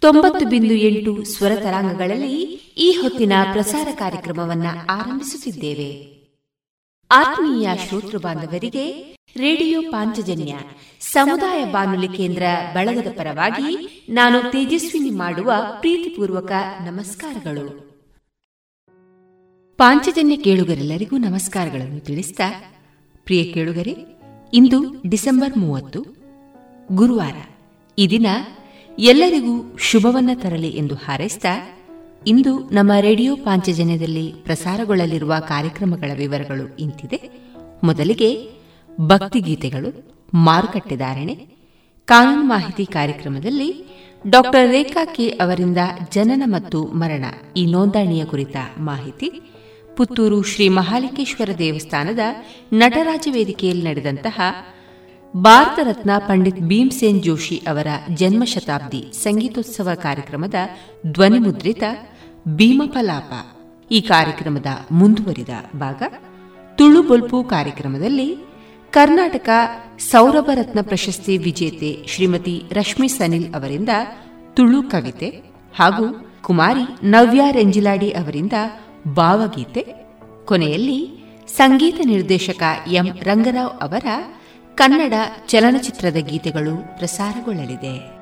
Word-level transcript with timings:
ತೊಂಬತ್ತು 0.00 0.48
ಬಿಂದು 0.48 0.74
ಎಂಟು 0.74 1.24
ಸ್ವರ 1.24 1.52
ತರಾಂಗಗಳಲ್ಲಿ 1.54 2.42
ಈ 2.78 2.90
ಹೊತ್ತಿನ 2.90 3.32
ಪ್ರಸಾರ 3.52 3.88
ಕಾರ್ಯಕ್ರಮವನ್ನ 3.94 4.66
ಆರಂಭಿಸುತ್ತಿದ್ದೇವೆ. 4.90 6.20
ಆತ್ಮೀಯ 7.10 7.68
ಶ್ರೋತೃ 7.88 8.18
ಬಾಂಧವರಿಗೆ 8.18 9.16
ರೇಡಿಯೋ 9.36 9.82
ಪಾಂಚಜನ್ಯ 9.90 10.54
ಸಮುದಾಯ 11.00 11.64
ಬಾನುಲಿ 11.64 12.08
ಕೇಂದ್ರ 12.08 12.42
ಬಳಗದ 12.74 13.14
ಪರವಾಗಿ 13.16 14.02
ನಾನು 14.08 14.50
ತೇಜಸ್ವಿನಿ 14.50 15.10
ಮಾಡುವ 15.10 15.52
ಪ್ರೀತಿಪೂರ್ವಕ 15.80 16.52
ನಮಸ್ಕಾರಗಳು. 16.80 17.90
ಪಾಂಚಜನ್ಯ 19.76 20.36
ಕೇಳುಗರೆಲ್ಲರಿಗೂ 20.36 21.16
ನಮಸ್ಕಾರಗಳನ್ನು 21.16 22.00
ತಿಳಿಸಿದ 22.00 22.40
ಪ್ರಿಯ 23.24 23.44
ಕೇಳುಗರೆ, 23.44 23.96
ಇಂದು 24.52 25.08
ಡಿಸೆಂಬರ್ 25.08 25.56
ಮೂವತ್ತು, 25.56 26.06
ಗುರುವಾರ, 26.92 27.34
ಈ 27.98 28.06
ದಿನ 28.06 28.26
ಎಲ್ಲರಿಗೂ 29.02 29.76
ಶುಭವನ್ನ 29.78 30.30
ತರಲಿ 30.34 30.68
ಎಂದು 30.68 30.94
ಹಾರೈಸಿದ 30.94 31.44
ಇಂದು 32.26 32.58
ನಮ್ಮ 32.58 32.92
ರೇಡಿಯೋ 33.00 33.36
ಪಾಂಚಜನ್ಯದಲ್ಲಿ 33.36 34.32
ಪ್ರಸಾರಗೊಳ್ಳಲಿರುವ 34.32 35.34
ಕಾರ್ಯಕ್ರಮಗಳ 35.48 36.10
ವಿವರಗಳು 36.18 36.76
ಇಂತಿದೆ. 36.76 37.30
ಮೊದಲಿಗೆ 37.84 38.48
ಭಕ್ತಿಗೀತೆಗಳು 39.00 40.12
ಮಾರುಕಟ್ಟೆ 40.34 40.96
ಧಾರಣೆ, 40.96 41.34
ಕಾನೂನು 42.04 42.42
ಮಾಹಿತಿ 42.42 42.86
ಕಾರ್ಯಕ್ರಮದಲ್ಲಿ 42.86 43.84
ಡಾಕ್ಟರ್ 44.28 44.70
ರೇಖಾ 44.70 45.04
ಕೆ 45.04 45.28
ಅವರಿಂದ 45.28 45.78
ಜನನ 46.12 46.42
ಮತ್ತು 46.46 46.82
ಮರಣ 46.82 47.24
ಈ 47.56 47.66
ನೋಂದಣಿಯ 47.66 48.24
ಕುರಿತ 48.24 48.56
ಮಾಹಿತಿ. 48.78 49.30
ಪುತ್ತೂರು 49.96 50.42
ಶ್ರೀ 50.42 50.68
ಮಹಾಲಿಂಗೇಶ್ವರ 50.68 51.50
ದೇವಸ್ಥಾನದ 51.58 52.18
ನಟರಾಜ 52.72 53.28
ವೇದಿಕೆಯಲ್ಲಿ 53.30 53.84
ನಡೆದಂತಹ 53.84 54.40
ಭಾರತ 55.36 55.78
ರತ್ನ 55.82 56.10
ಪಂಡಿತ್ 56.18 56.60
ಭೀಮಸೇನ್ 56.60 57.22
ಜೋಶಿ 57.22 57.56
ಅವರ 57.56 57.86
ಜನ್ಮ 58.14 58.44
ಶತಾಬ್ದಿ 58.44 59.12
ಸಂಗೀತೋತ್ಸವ 59.12 59.88
ಕಾರ್ಯಕ್ರಮದ 59.94 60.54
ಧ್ವನಿಮುದ್ರಿತ 61.06 61.82
ಭೀಮಫಲಾಪ 62.48 63.32
ಈ 63.92 64.00
ಕಾರ್ಯಕ್ರಮದ 64.00 64.66
ಮುಂದುವರಿದ 64.92 65.48
ಭಾಗ 65.76 66.02
ತುಳು 66.74 67.02
ಬೊಲ್ಪು 67.02 67.44
ಕಾರ್ಯಕ್ರಮದಲ್ಲಿ 67.44 68.36
ಕರ್ನಾಟಕ 68.90 69.48
ಸೌರಭರತ್ನ 69.98 70.78
ಪ್ರಶಸ್ತಿ 70.82 71.36
ವಿಜೇತೆ 71.36 72.04
ಶ್ರೀಮತಿ 72.06 72.62
ರಶ್ಮಿ 72.72 73.08
ಸನಿಲ್ 73.08 73.54
ಅವರಿಂದ 73.54 73.88
ತುಳು 74.54 74.82
ಕವಿತೆ 74.82 75.28
ಹಾಗೂ 75.74 76.38
ಕುಮಾರಿ 76.42 76.84
ನವ್ಯಾ 77.02 77.50
ರೆಂಜಿಲಾಡಿ 77.50 78.10
ಅವರಿಂದ 78.10 78.52
ಭಾವಗೀತೆ. 79.08 79.82
ಕೊನೆಯಲ್ಲಿ 80.44 80.98
ಸಂಗೀತ 81.48 82.00
ನಿರ್ದೇಶಕ 82.04 82.62
ಎಂ 82.92 83.06
ರಂಗರಾವ್ 83.06 83.80
ಅವರ 83.80 84.06
ಕನ್ನಡ 84.80 85.14
ಚಲನಚಿತ್ರದ 85.46 86.16
ಗೀತೆಗಳು 86.16 86.98
ಪ್ರಸಾರಗೊಳ್ಳಲಿದೆ. 86.98 88.20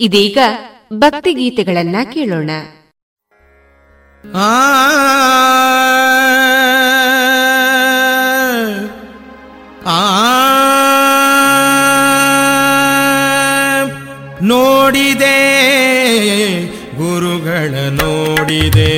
ಇದೀಗ 0.00 0.38
ಭಕ್ತಿಗೀತೆಗಳನ್ನ 0.92 1.96
ಕೇಳೋಣ. 2.12 2.50
ನೋಡಿದೆ 14.52 15.38
ಗುರುಗಳ 16.96 17.74
ನೋಡಿದೆ. 18.02 18.92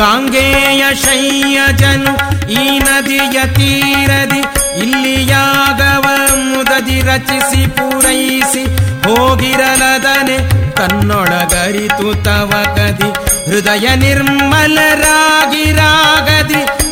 ಗಾಂಗೆಯ 0.00 0.82
ಶಯ್ಯಜನು 1.02 2.12
ಈ 2.54 2.62
ನದಿಯ 2.80 3.38
ತೀರದಿ 3.56 4.42
ಇಲ್ಲಿಯಾಗವ 4.82 6.06
ಮುದದಿ 6.44 6.98
ರಚಿಸಿ 7.08 7.62
ಪೂರೈಸಿ 7.76 8.62
ಹೋಗಿರಲದನೆ 9.04 10.38
ತನ್ನೊಳಗರಿತು 10.78 12.08
ತವ 12.26 12.52
ಕದಿ 12.76 13.10
ಹೃದಯ 13.48 13.86
ನಿರ್ಮಲರಾಗಿರಾಗದಿ 14.02 15.42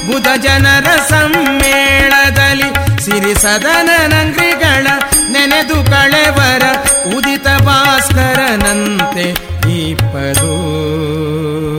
ಬುಧ 0.09 0.29
ಜನರ 0.45 0.89
ಸಮ್ಮೇಳದಲ್ಲಿ 1.11 2.71
ಸಿರಿ 3.05 3.35
ಸದನ 3.43 3.91
ನಂಗ್ರಿಗಳ 4.13 4.87
ನೆನೆದು 5.33 5.79
ಕಳೆವರ 5.91 6.65
ಉದಿತ 7.15 7.49
ಭಾಸ್ಕರನಂತೆ 7.67 9.27
ಈ 9.71 9.81
ನೋಡಿದೆ 10.05 11.78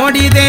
ನೋಡಿದೆ. 0.00 0.48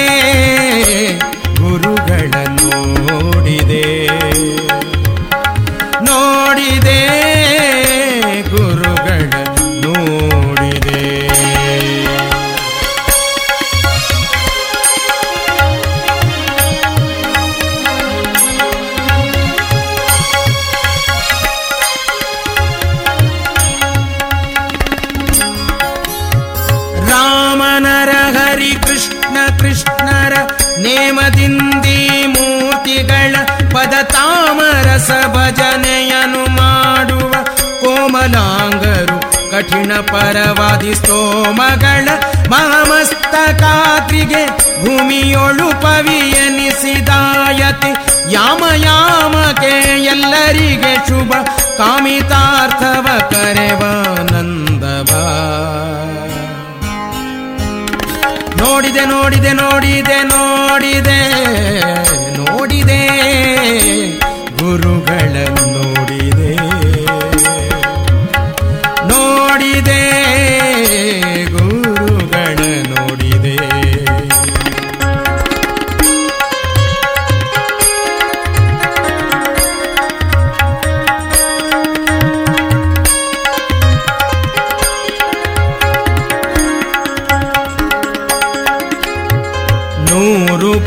ಕಠಿಣ 39.71 39.93
ಪರವಾದಿ 39.93 40.95
ಸ್ತೋಮಗಳ 40.95 42.09
ಮಹಾಮಸ್ತಕಾತ್ರಿಗೆ 42.49 44.47
ಭೂಮಿಯೊಳು 44.81 45.81
ಪವಿಯನಿಸಿದಾಯತಿ. 45.81 47.91
ಯಾಮ 48.33 48.63
ಯಾಮಕೆ 48.75 50.03
ಎಲ್ಲರಿಗೆ 50.03 50.95
ಶುಭ. 50.95 51.33
ಕಾಮಿತಾರ್ಥವ 51.77 53.29
ಕರೆವಾನಂದವ 53.29 55.11
ನೋಡಿದೆ 58.57 59.05
ನೋಡಿದೆ 59.05 59.53
ನೋಡಿದೆ 59.53 60.23
ನೋಡಿದೆ. 60.23 61.21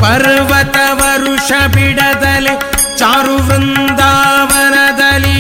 ಪರ್ವತ 0.05 0.77
ವರುಷ 0.93 1.53
ಬಿಡದಲೆ 1.67 2.55
ಚಾರು 2.97 3.37
ವೃಂದಾವನದಲ್ಲಿ 3.47 5.39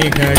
Mega. 0.02 0.31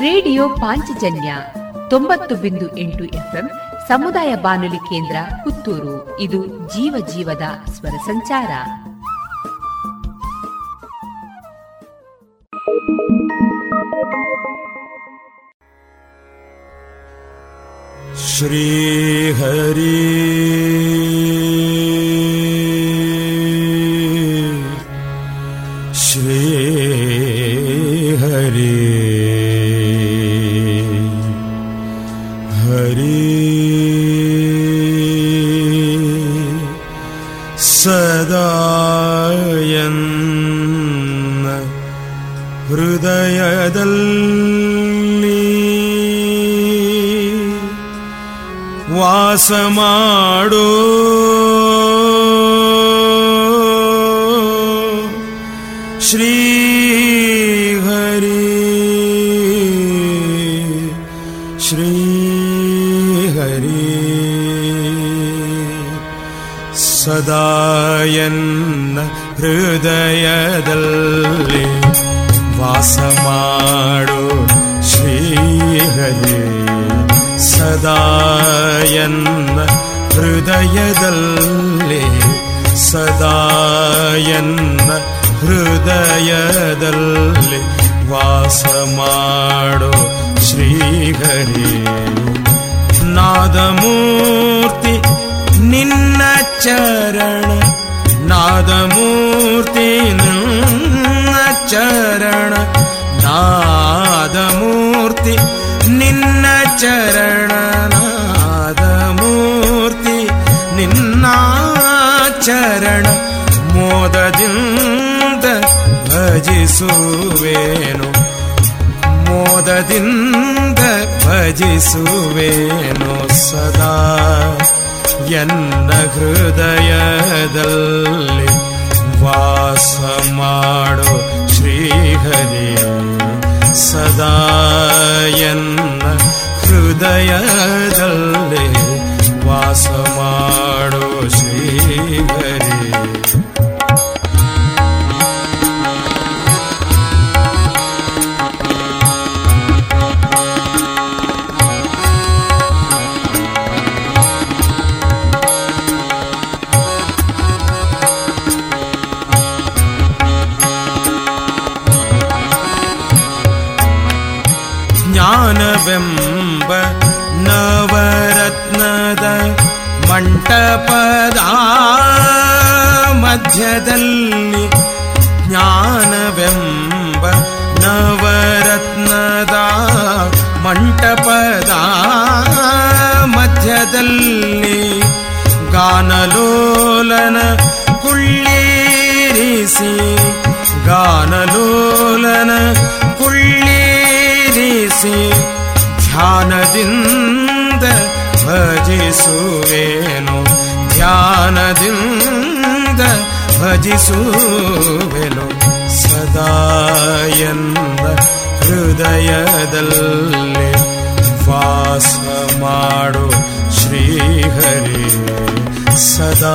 ರೇಡಿಯೋ 0.00 0.48
ಪಾಂಚಜನ್ಯ 0.48 1.36
ತೊಂಬತ್ತು 1.90 2.34
ಬಿಂದು 2.34 2.76
ಎಂಟು 2.76 3.04
ಎಫ್ಎಂ 3.04 3.50
ಸಮುದಾಯ 3.88 4.34
ಬಾನುಲಿ 4.34 4.76
ಕೇಂದ್ರ 4.76 5.16
ಪುತ್ತೂರು. 5.44 6.20
ಇದು 6.20 6.46
ಜೀವ 6.46 7.06
ಜೀವದ 7.06 7.42
ಸ್ವರ 7.70 7.96
ಸಂಚಾರ. 8.06 8.52
ಶ್ರೀ 18.16 19.32
ಹರಿ 19.32 20.85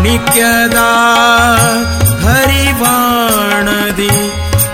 माणिक्यदा 0.00 0.90
हरिवाणदि 2.24 4.06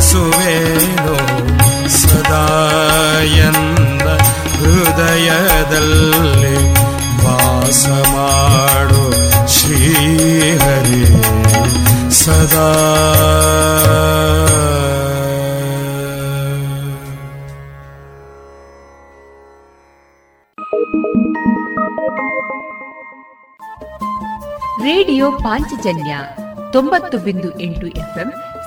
ಸ್ಮರಿಸುವೇನೋ 0.08 1.16
ಸದಾ 1.88 2.44
ಎಂದ 3.22 4.06
ಹೃದಯದಲ್ಲಿ 4.56 6.54
ವಾಸ 7.24 7.86
ಮಾಡು 7.88 9.02
ಶ್ರೀಹರಿ 9.48 11.04
ಸದಾ. 12.14 12.68
ರೇಡಿಯೋ 24.82 25.32
ಪಾಂಚಜನ್ಯ 25.32 26.18
ತೊಂಬತ್ತು 26.72 27.18
ಬಿಂದು 27.18 27.60
ಎಂಟು 27.60 27.86
ಎಫ್ಎಂ 27.86 28.32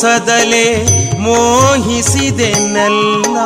ಮೋಸದಲೆ 0.00 0.66
ಮೋಹಿಸಿದೆನಲ್ಲ 1.18 3.36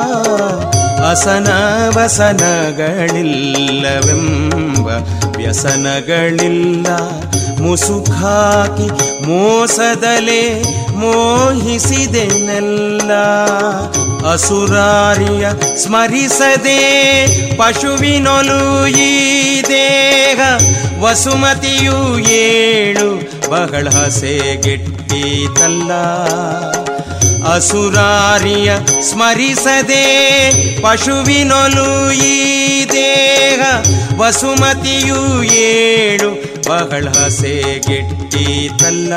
ಅಸನ 1.11 1.49
ವಸನಗಳಿಲ್ಲವೆಂಬ 1.97 4.87
ವ್ಯಸನಗಳಿಲ್ಲ. 5.37 6.87
ಮುಸುಖಾಕಿ 7.61 8.89
ಮೋಸದಲೆ 9.27 10.65
ಮೋಹಿಸಿದೆನಲ್ಲ 10.95 13.11
ಅಸುರಾರಿಯ 14.33 15.47
ಸ್ಮರಿಸದೆ 15.77 16.81
ಪಶುವಿನೊಲು 17.57 18.87
ಈ 18.87 19.63
ದೇಹ 19.63 20.41
ವಸುಮತಿಯು 21.03 22.19
ಏಳು 22.19 23.24
ಬಹಳ 23.51 23.85
ಹಸೆಗೆಟ್ಟಿತಲ್ಲ 23.97 25.91
ಅಸುರಾರಿಯ 27.55 28.71
ಸ್ಮರಿಸದೆ 29.09 30.05
ಪಶುವಿನೊಲು 30.83 31.89
ಈ 32.27 32.35
ದೇಹ 32.93 33.61
ವಸುಮತಿಯು 34.21 35.21
ಏಳು 35.65 36.31
ಬಹಳ 36.69 37.05
ಹಸೆಗೆಟ್ಟಿತಲ್ಲ 37.19 39.13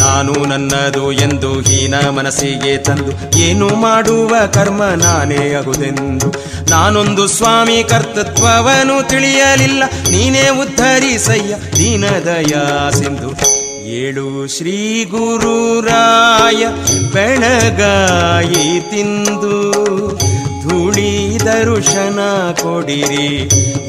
ನಾನು 0.00 0.34
ನನ್ನದು 0.50 1.04
ಎಂದು 1.26 1.50
ಹೀನ 1.68 1.94
ಮನಸ್ಸಿಗೆ 2.16 2.74
ತಂದು, 2.86 3.12
ಏನು 3.46 3.68
ಮಾಡುವ 3.84 4.32
ಕರ್ಮ 4.56 4.82
ನಾನೇ 5.02 5.42
ಅಗುದೆಂದು 5.60 6.28
ನಾನೊಂದು 6.70 7.24
ಸ್ವಾಮಿ 7.36 7.78
ಕರ್ತೃತ್ವವನ್ನು 7.90 8.96
ತಿಳಿಯಲಿಲ್ಲ, 9.08 9.82
ನೀನೇ 10.12 10.46
ಉದ್ಧರಿಸಯ್ಯ 10.62 11.54
ದೀನದಯ 11.76 12.54
ಸಿಂಧು 12.98 13.30
ಏಳು 13.98 14.26
ಶ್ರೀ 14.54 14.78
ಗುರುರಾಯ 15.04 16.62
ಬೆಳಗಾಯಿ 17.14 18.64
ತಿಂದು, 18.90 19.58
ಧೂಳಿ 20.62 21.12
ದರುಶನ 21.44 22.20
ಕೊಡಿರಿ, 22.62 23.28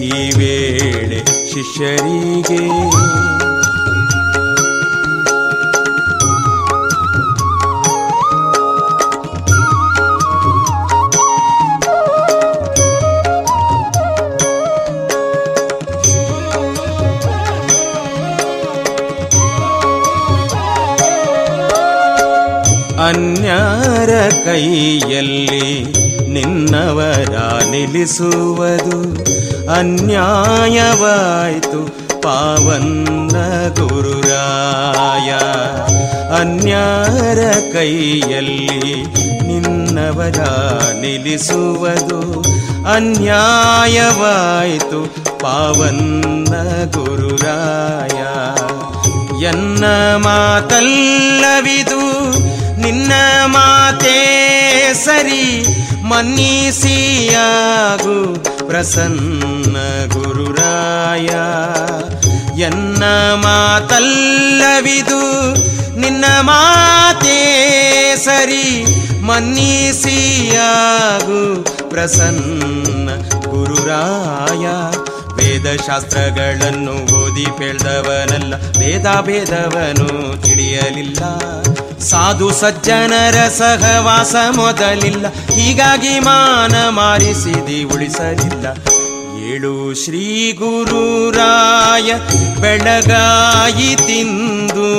ಈ 0.09 0.19
ವೇಳೆ 0.37 1.19
ಶಿಷ್ಯರಿಗೆ. 1.53 2.63
ಅನ್ಯಾರ 23.47 24.13
ಕೈಯಲ್ಲಿ 24.45 25.83
ನಿನ್ನವರ 26.29 27.35
ನಿಲ್ಲಿಸುವುದು 27.71 28.97
ಅನ್ಯಾಯವಾಯಿತು 29.71 31.81
ಪಾವನ್ನ 32.21 33.35
ಗುರುರಾಯ. 33.79 35.29
ಅನ್ಯಾರ 36.41 37.39
ಕೈಯಲ್ಲಿ 37.73 39.03
ನಿನ್ನವರ 39.47 40.39
ನಿಲ್ಲಿಸುವುದು 41.01 42.21
ಅನ್ಯಾಯವಾಯಿತು 42.93 45.01
ಪಾವನ್ನ 45.39 46.53
ಗುರುರಾಯ. 46.91 48.21
ಎನ್ನ 49.43 49.83
ಮಾತಲ್ಲವಿದು 50.15 52.01
ನಿನ್ನ 52.87 53.11
ಮಾತೇ 53.45 54.19
ಸರಿ 55.05 55.65
ಮನ್ನಿಸಿಯಾಗು 56.03 57.07
ಪ್ರಸನ್ನ 58.67 59.77
ಗುರುರಾಯ. 60.13 61.27
ಎನ್ನ 62.61 63.03
ಮಾತಲ್ಲವಿದು 63.35 65.21
ನಿನ್ನ 65.99 66.25
ಮಾತೇ 66.41 67.39
ಸರಿ 68.25 68.85
ಮನ್ನಿಸಿಯಾಗು 69.21 71.63
ಪ್ರಸನ್ನ 71.89 73.09
ಗುರುರಾಯ. 73.49 74.67
ವೇದಶಾಸ್ತ್ರಗಳನ್ನು 75.57 77.21
ಓದಿ 77.21 77.45
ಪೇಳ್ದವನಲ್ಲ 77.57 78.55
ಭೇದ 78.79 79.05
ಭೇದವನು 79.21 80.07
ತಿಳಿಯಲಿಲ್ಲ. 80.43 81.19
ಸಾಧು 81.99 82.51
ಸಜ್ಜನರ 82.51 83.47
ಸಹವಾಸ 83.47 84.35
ಮೊದಲಿಲ್ಲ, 84.55 85.27
ಹೀಗಾಗಿ 85.27 86.19
ಮಾನ 86.19 86.75
ಮಾರಿಸಿದಿ, 86.89 87.83
ಉಳಿಸಲಿಲ್ಲ. 87.83 88.67
ಏಳು 89.53 89.93
ಶ್ರೀ 89.93 90.51
ಗುರುರಾಯ 90.51 92.11
ಬೆಳಗಾಯಿ 92.61 93.95
ತಿಂದು 93.95 94.89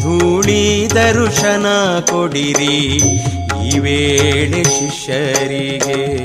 ಧೂಳಿ 0.00 0.90
ದರ್ಶನ 0.94 1.66
ಕೊಡಿರಿ. 2.00 2.96
ಈ 3.66 3.78
ವೇಳೆ 3.78 4.62
ಶಿಷ್ಯರಿಗೆ 4.64 6.15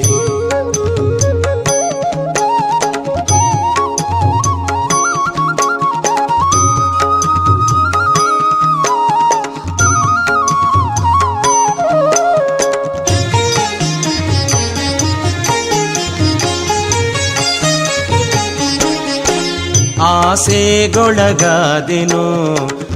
ಆಸೆಗೊಳಗಾದೆನೋ? 20.41 22.23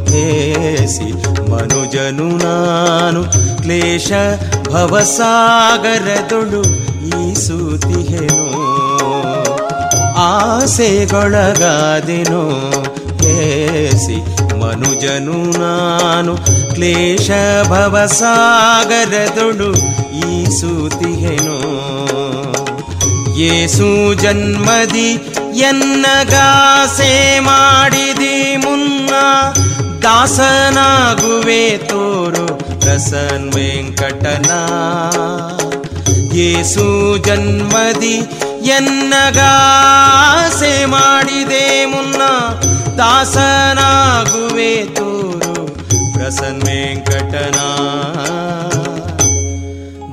ಹೇಸಿ 0.06 1.10
ಮನುಜನು 1.52 2.38
ನಾನು, 2.38 3.26
ಕ್ಲೇಶ 3.62 4.12
ಭವಸಾಗರದೊಳು 4.70 6.62
ಈಸುತ್ತಿಹೆನು? 7.30 8.42
ಆಸೆಗೊಳಗಾದೆನೋ? 10.18 12.44
ಹೇಸಿ 13.24 14.18
ಮನುಜನು 14.60 15.60
ನಾನು, 15.60 16.38
ಕ್ಲೇಶ 16.74 17.32
ಭವಸಾಗರದೊಳು 17.70 19.72
ಈಸುತ್ತಿಹೆನು? 20.32 21.58
ಯೇಸು 23.40 24.14
ಜನ್ಮದಿ 24.14 25.28
ಎನ್ನಗಾಸೆ 25.60 27.40
ಮಾಡಿದಿ 27.40 28.58
ಮುನ್ನ 28.58 29.10
ದಾಸನಾಗುವೆ 30.04 31.78
ತೋರು 31.78 32.82
ಪ್ರಸನ್ 32.82 33.54
ವೆಂಕಟನ. 33.54 34.52
ಯೇಸು 36.34 37.18
ಜನ್ಮದಿ 37.18 38.22
ಎನ್ನಗಾಸೆ 38.66 40.86
ಮಾಡಿದೆ 40.86 41.86
ಮುನ್ನ 41.86 42.22
ದಾಸನಾಗುವೆ 42.98 44.86
ತೋರು 44.86 45.74
ಪ್ರಸನ್ 46.14 46.64
ವೆಂಕಟನ. 46.64 47.60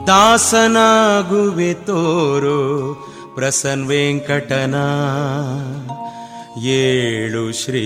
ದಾಸನಾಗುವೆ 0.06 1.74
ತೋರು 1.74 3.11
ಪ್ರಸನ್ 3.35 3.85
ವೆಂಕಟನ 3.85 4.75
ಏಳು 6.77 7.43
ಶ್ರೀ 7.53 7.85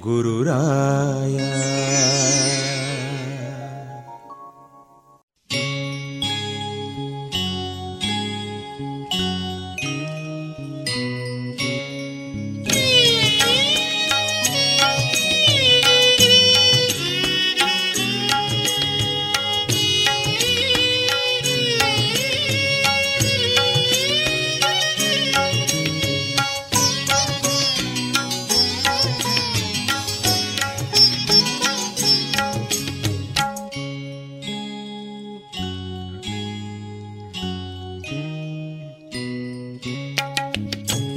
ಗುರುರಾಯ 0.00 1.38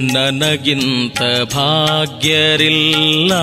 ನನಗಿಂತ 0.01 1.21
ಭಾಗ್ಯರಿಲ್ಲ. 1.53 3.33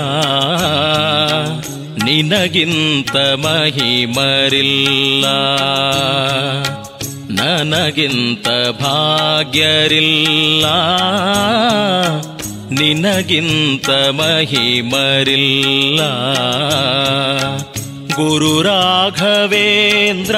ನಿನಗಿಂತ 2.04 3.16
ಮಹಿಮರಿಲ್ಲ. 3.16 5.26
ನನಗಿಂತ 7.30 8.48
ಭಾಗ್ಯರಿಲ್ಲ. 8.80 10.66
ನಿನಗಿಂತ 12.70 13.90
ಮಹಿಮರಿಲ್ಲ. 13.90 16.00
ಗುರು 18.14 18.62
ರಾಘವೇಂದ್ರ 18.62 20.36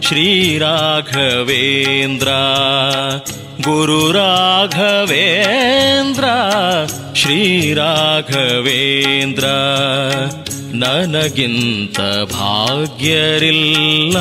ಶ್ರೀರಾಘವೇಂದ್ರ 0.00 2.28
ಗುರು 2.28 3.41
ರಾಘವೇಂದ್ರ 4.12 6.24
ಶ್ರೀರಾಘವೇಂದ್ರ 7.14 9.44
ನನಗಿಂತ 10.74 12.00
ಭಾಗ್ಯರಿಲ್ಲ 12.32 14.16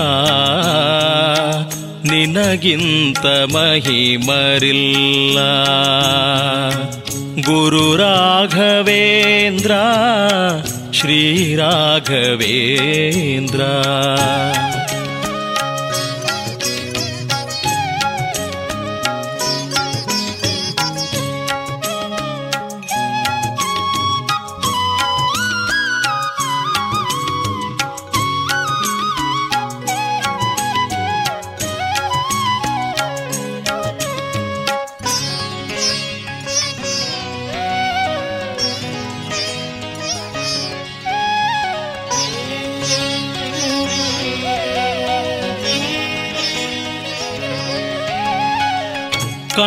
ನಿನಗಿಂತ 2.12 3.26
ಮಹಿಮರಿಲ್ಲ. 3.26 5.40
ಗುರು 7.42 7.96
ರಾಘವೇಂದ್ರ 7.96 9.72
ಶ್ರೀರಾಘವೇಂದ್ರ 10.94 13.62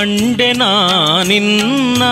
ಕಂಡೆ 0.04 0.52
ನಿನ್ನ 1.28 2.02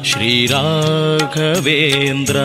ಶ್ರೀರಾಘವೇಂದ್ರ 0.04 2.36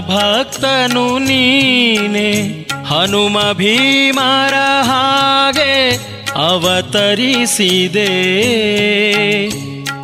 ಭಕ್ತನು 0.00 1.18
ನೀನೆ. 1.18 2.50
ಹನುಮ 2.84 3.52
ಭೀಮರ 3.52 4.54
ಹಾಗೆ 4.82 6.10
ಅವತರಿಸಿದೆ. 6.34 8.08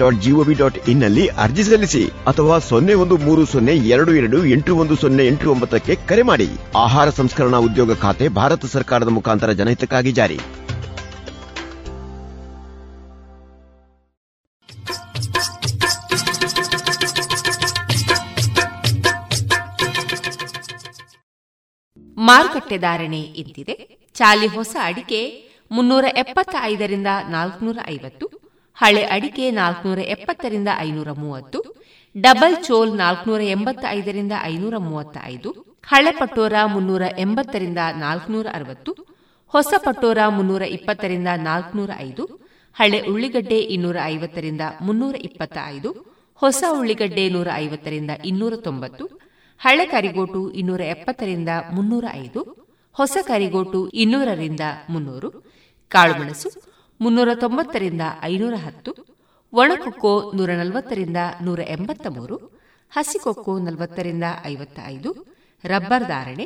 dot 0.01 0.21
GOV 0.21 0.53
dot 0.53 0.89
in 0.89 1.03
ಅರ್ಜಿ 1.37 1.63
ಸಲ್ಲಿಸಿ 1.63 2.05
ಅಥವಾ 2.27 2.59
ಸೊನ್ನೆ 2.59 2.93
ಒಂದು 2.93 3.17
ಮೂರು 3.17 3.45
ಸೊನ್ನೆ 3.45 3.73
ಎರಡು 3.95 4.13
ಎರಡು 4.13 4.45
ಎಂಟು 4.45 4.75
ಒಂದು 4.75 4.95
ಸೊನ್ನೆ 4.95 5.27
ಎಂಟು 5.27 5.51
ಒಂಬತ್ತಕ್ಕೆ 5.51 5.95
ಕರೆ 5.95 6.21
ಮಾಡಿ. 6.21 6.49
ಆಹಾರ 6.77 7.09
ಸಂಸ್ಕರಣಾ 7.09 7.57
ಉದ್ಯೋಗ 7.57 7.93
ಖಾತೆ 7.93 8.27
ಭಾರತ 8.27 8.65
ಸರ್ಕಾರದ 8.65 9.07
ಮುಖಾಂತರ 9.07 9.51
ಜನಹಿತಕ್ಕಾಗಿ 9.51 10.11
ಜಾರಿ. 10.11 10.39
ಮಾರುಕಟ್ಟೆ 22.17 22.77
ಧಾರಣೆ 22.77 23.21
ಇಂತಿದೆ. 23.21 23.73
ಚಾಲಿ 24.15 24.47
ಹೊಸ 24.47 24.75
ಅಡಿಕೆ 24.83 25.21
ಮುನ್ನೂರ 25.71 26.05
ಎಪ್ಪತ್ತ 26.17 26.55
ಐದರಿಂದ 26.61 27.07
ನಾಲ್ಕುನೂರ 27.29 27.77
ಐವತ್ತು. 27.89 28.40
ಹಳೆ 28.77 29.01
ಅಡಿಕೆ 29.03 29.45
ನಾಲ್ಕನೂರ 29.51 29.99
ಎಪ್ಪತ್ತರಿಂದ 29.99 30.69
ಐನೂರ 30.79 31.09
ಮೂವತ್ತು, 31.11 31.59
ಡಬಲ್ 32.15 32.55
ಚೋಲ್ 32.67 32.93
ನಾಲ್ಕನೂರ 32.97 33.41
ಎಂಬತ್ತ 33.55 33.83
ಐದರಿಂದ 33.97 34.31
ಐನೂರ 34.43 34.75
ಮೂವತ್ತ 34.77 35.17
ಐದು 35.33 35.49
ಹಳೆ 35.91 36.11
ಪಟೋರ 36.11 36.53
ಮುನ್ನೂರ 36.65 37.03
ಎಂಬತ್ತರಿಂದ 37.17 37.81
ನಾಲ್ಕನೂರ 38.03 38.47
ಅರವತ್ತು, 38.53 38.91
ಹೊಸ 39.53 39.73
ಪಟೋರ 39.85 40.17
ಮುನ್ನೂರ 40.27 40.61
ಇಪ್ಪತ್ತರಿಂದ 40.61 41.29
ನಾಲ್ಕನೂರ 41.49 41.91
ಐದು, 41.99 42.23
ಹಳೆ 42.75 42.99
ಉಳ್ಳಿಗಡ್ಡೆ 43.11 43.59
ಇನ್ನೂರ 43.75 43.97
ಐವತ್ತರಿಂದ 44.05 44.61
ಮುನ್ನೂರ 44.81 45.15
ಇಪ್ಪತ್ತ 45.29 45.57
ಐದು 45.75 45.89
ಹೊಸ 46.41 46.63
ಉಳ್ಳಿಗಡ್ಡೆ 46.71 47.29
ನೂರ 47.29 47.47
ಐವತ್ತರಿಂದ 47.55 48.11
ಇನ್ನೂರ 48.25 48.53
ತೊಂಬತ್ತು, 48.67 49.05
ಹಳೆ 49.61 49.85
ಕರಿಗೋಟು 49.85 50.41
ಇನ್ನೂರ 50.53 50.81
ಎಪ್ಪತ್ತರಿಂದ 50.95 51.49
ಮುನ್ನೂರ 51.71 52.05
ಐದು, 52.13 52.41
ಹೊಸ 52.95 53.17
ಕರಿಗೋಟು 53.27 53.81
ಇನ್ನೂರರಿಂದ 54.03 54.61
ಮುನ್ನೂರು, 54.89 55.29
ಕಾಳುಮೆಣಸು 55.91 56.49
ಮುನ್ನೂರ 57.01 57.29
ತೊಂಬತ್ತರಿಂದ 57.33 58.01
ಐನೂರ 58.21 58.53
ಹತ್ತು 58.53 58.91
ಒಣಕೊಕ್ಕೋ 59.53 60.31
ನೂರ 60.35 60.51
ನಲವತ್ತರಿಂದ 60.51 61.17
ನೂರ 61.41 61.59
ಎಂಬತ್ತ 61.67 62.07
ಮೂರು 62.07 62.35
ಹಸಿಕೊಕ್ಕೋ 62.91 63.59
ನಲವತ್ತರಿಂದ 63.59 64.23
ಐವತ್ತ 64.45 64.79
ಐದು 64.85 65.11
ರಬ್ಬರ್ 65.63 66.07
ಧಾರಣೆ, 66.07 66.45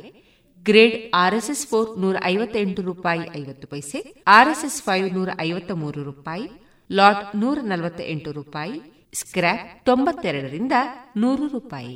ಗ್ರೇಡ್ 0.66 1.16
ಆರ್ಎಸ್ಎಸ್ 1.16 1.68
ಫೋರ್ 1.68 2.00
ನೂರ 2.00 2.16
ಐವತ್ತೆಂಟು 2.24 2.82
ರೂಪಾಯಿ 2.82 3.22
ಐವತ್ತು 3.38 3.68
ಪೈಸೆ, 3.68 4.00
ಆರ್ಎಸ್ಎಸ್ 4.28 4.82
ಫೈವ್ 4.84 5.14
ನೂರ 5.14 5.30
ಐವತ್ತ 5.42 5.72
ಮೂರು 5.72 6.04
ರೂಪಾಯಿ, 6.04 6.48
ಲಾಟ್ 6.92 7.36
ನೂರ 7.36 7.58
ನಲವತ್ತ 7.62 8.02
ಎಂಟು 8.02 8.32
ರೂಪಾಯಿ, 8.32 8.82
ಸ್ಕ್ರ್ಯಾಪ್ 9.14 9.86
ತೊಂಬತ್ತೆರಡರಿಂದ 9.86 10.72
ನೂರು 11.18 11.48
ರೂಪಾಯಿ. 11.48 11.96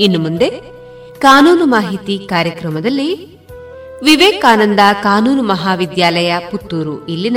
ಇನ್ನು 0.00 0.18
ಮುಂದೆ 0.18 0.50
ಕಾನೂನು 1.18 1.66
ಮಾಹಿತಿ 1.66 2.26
ಕಾರ್ಯಕ್ರಮದಲ್ಲಿ 2.28 3.38
ವಿವೇಕಾನಂದ 4.04 4.80
ಕಾನೂನು 5.02 5.42
ಮಹಾವಿದ್ಯಾಲಯ 5.42 6.34
ಪುತ್ತೂರು 6.50 7.06
ಇಲ್ಲಿನ 7.06 7.36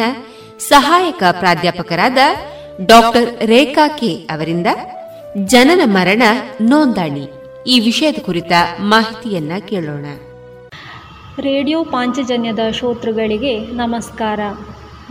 ಸಹಾಯಕ 0.59 1.23
ಪ್ರಾಧ್ಯಾಪಕರಾದ 1.31 2.17
ಡಾಕ್ಟರ್ 2.85 3.45
ರೇಖಾ 3.45 3.87
ಕೆ 3.87 4.15
ಅವರಿಂದ 4.15 4.67
ಜನನ 5.45 5.81
ಮರಣ 5.85 6.23
ನೋಂದಣಿ. 6.61 7.29
ಈ 7.67 7.79
ವಿಷಯದ 7.79 8.15
ಕುರಿತ 8.25 8.51
ಮಾಹಿತಿಯನ್ನ 8.79 9.51
ಕೇಳೋಣ. 9.59 10.05
ರೇಡಿಯೋ 11.39 11.83
ಪಾಂಚಜನ್ಯದ 11.83 12.59
ಶ್ರೋತೃಗಳಿಗೆ 12.71 13.59
ನಮಸ್ಕಾರ. 13.59 14.39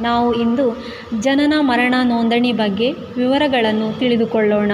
ನಾವು 0.01 0.34
ಇಂದು 0.34 0.86
ಜನನ 1.20 1.55
ಮರಣ 1.61 1.94
ನೋಂದಣಿ 2.03 2.53
ಬಗ್ಗೆ 2.53 2.92
ವಿವರಗಳನ್ನು 2.92 3.99
ತಿಳಿದುಕೊಳ್ಳೋಣ. 3.99 4.72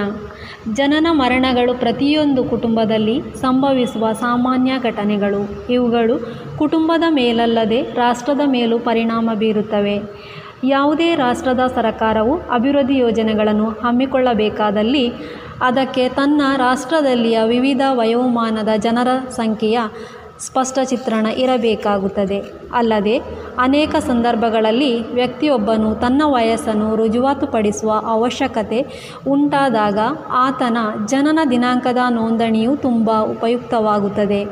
ಜನನ 0.71 1.07
ಮರಣಗಳು 1.11 1.73
ಪ್ರತಿಯೊಂದು 1.73 2.43
ಕುಟುಂಬದಲ್ಲಿ 2.43 3.21
ಸಂಭವಿಸುವ 3.41 4.11
ಸಾಮಾನ್ಯ 4.11 4.71
ಘಟನೆಗಳು. 4.83 5.67
ಇವುಗಳು 5.69 6.15
ಕುಟುಂಬದ 6.57 7.03
ಮೇಲಲ್ಲದೆ 7.09 7.81
ರಾಷ್ಟ್ರದ 7.81 8.41
ಮೇಲೂ 8.45 8.79
ಪರಿಣಾಮ 8.79 9.29
ಬೀರುತ್ತವೆ. 9.33 10.01
ಯಾವುದೇ 10.63 11.15
ರಾಷ್ಟ್ರದ 11.15 11.59
ಸರಕಾರವು 11.75 12.39
ಅಭಿವೃದ್ಧಿ 12.39 12.97
ಯೋಜನೆಗಳನ್ನು 12.97 13.69
ಹಮ್ಮಿಕೊಳ್ಳಬೇಕಾದಲ್ಲಿ 13.69 15.09
ಅದಕ್ಕೆ 15.61 16.09
ತನ್ನ 16.09 16.41
ರಾಷ್ಟ್ರದಲ್ಲಿಯ 16.57 17.39
ವಿವಿಧ 17.43 17.81
ವಯೋಮಾನದ 17.91 18.69
ಜನರ 18.77 19.07
ಸಂಖ್ಯೆಯ 19.29 19.79
ಸ್ಪಷ್ಟ 20.39 20.79
ಚಿತ್ರಣ 20.83 21.25
ಇರಬೇಕಾಗುತ್ತದೆ. 21.25 22.43
ಅಲ್ಲದೆ, 22.73 23.17
ಅನೇಕ 23.59 23.95
ಸಂದರ್ಭಗಳಲ್ಲಿ 23.95 25.13
ವ್ಯಕ್ತಿಯೊಬ್ಬನು 25.13 25.95
ತನ್ನ 25.95 26.21
ವಯಸ್ಸನ್ನು 26.25 26.95
ರುಜುವಾತುಪಡಿಸುವ 26.95 28.01
ಅವಶ್ಯಕತೆ 28.05 28.85
ಉಂಟಾದಾಗ 29.27 29.99
ಆತನ 30.31 30.77
ಜನನ 31.05 31.39
ದಿನಾಂಕದ 31.49 31.97
ನೋಂದಣಿಯು 32.09 32.75
ತುಂಬ 32.75 33.11
ಉಪಯುಕ್ತವಾಗುತ್ತದೆ. 33.21 34.45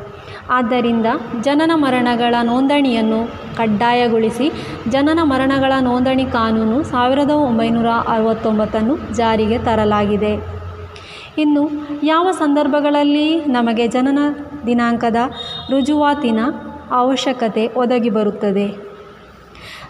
ಆದ್ದರಿಂದ 0.50 1.06
ಜನನ 1.42 1.72
ಮರಣಗಳ 1.76 2.36
ನೋಂದಣಿಯನ್ನು 2.44 3.28
ಕಡ್ಡಾಯಗೊಳಿಸಿ 3.58 4.52
ಜನನ 4.90 5.20
ಮರಣಗಳ 5.24 5.72
ನೋಂದಣಿ 5.82 6.26
ಕಾನೂನು 6.26 6.84
ಸಾವಿರದ 6.84 7.30
ಒಂಬೈನೂರ 7.30 7.88
ಅರವತ್ತೊಂಬತ್ತನ್ನು 8.08 8.98
ಜಾರಿಗೆ 9.14 9.58
ತರಲಾಗಿದೆ. 9.58 10.62
ಇನ್ನು, 11.38 11.70
ಯಾವ 12.04 12.32
ಸಂದರ್ಭಗಳಲ್ಲಿ 12.32 13.46
ನಮಗೆ 13.46 13.88
ಜನನ 13.88 14.20
ದಿನಾಂಕದ 14.66 15.16
ರುಜುವಾತಿನ 15.70 16.40
ಅವಶ್ಯಕತೆ 16.92 17.68
ಒದಗಿ 17.68 18.10
ಬರುತ್ತದೆ. 18.10 18.92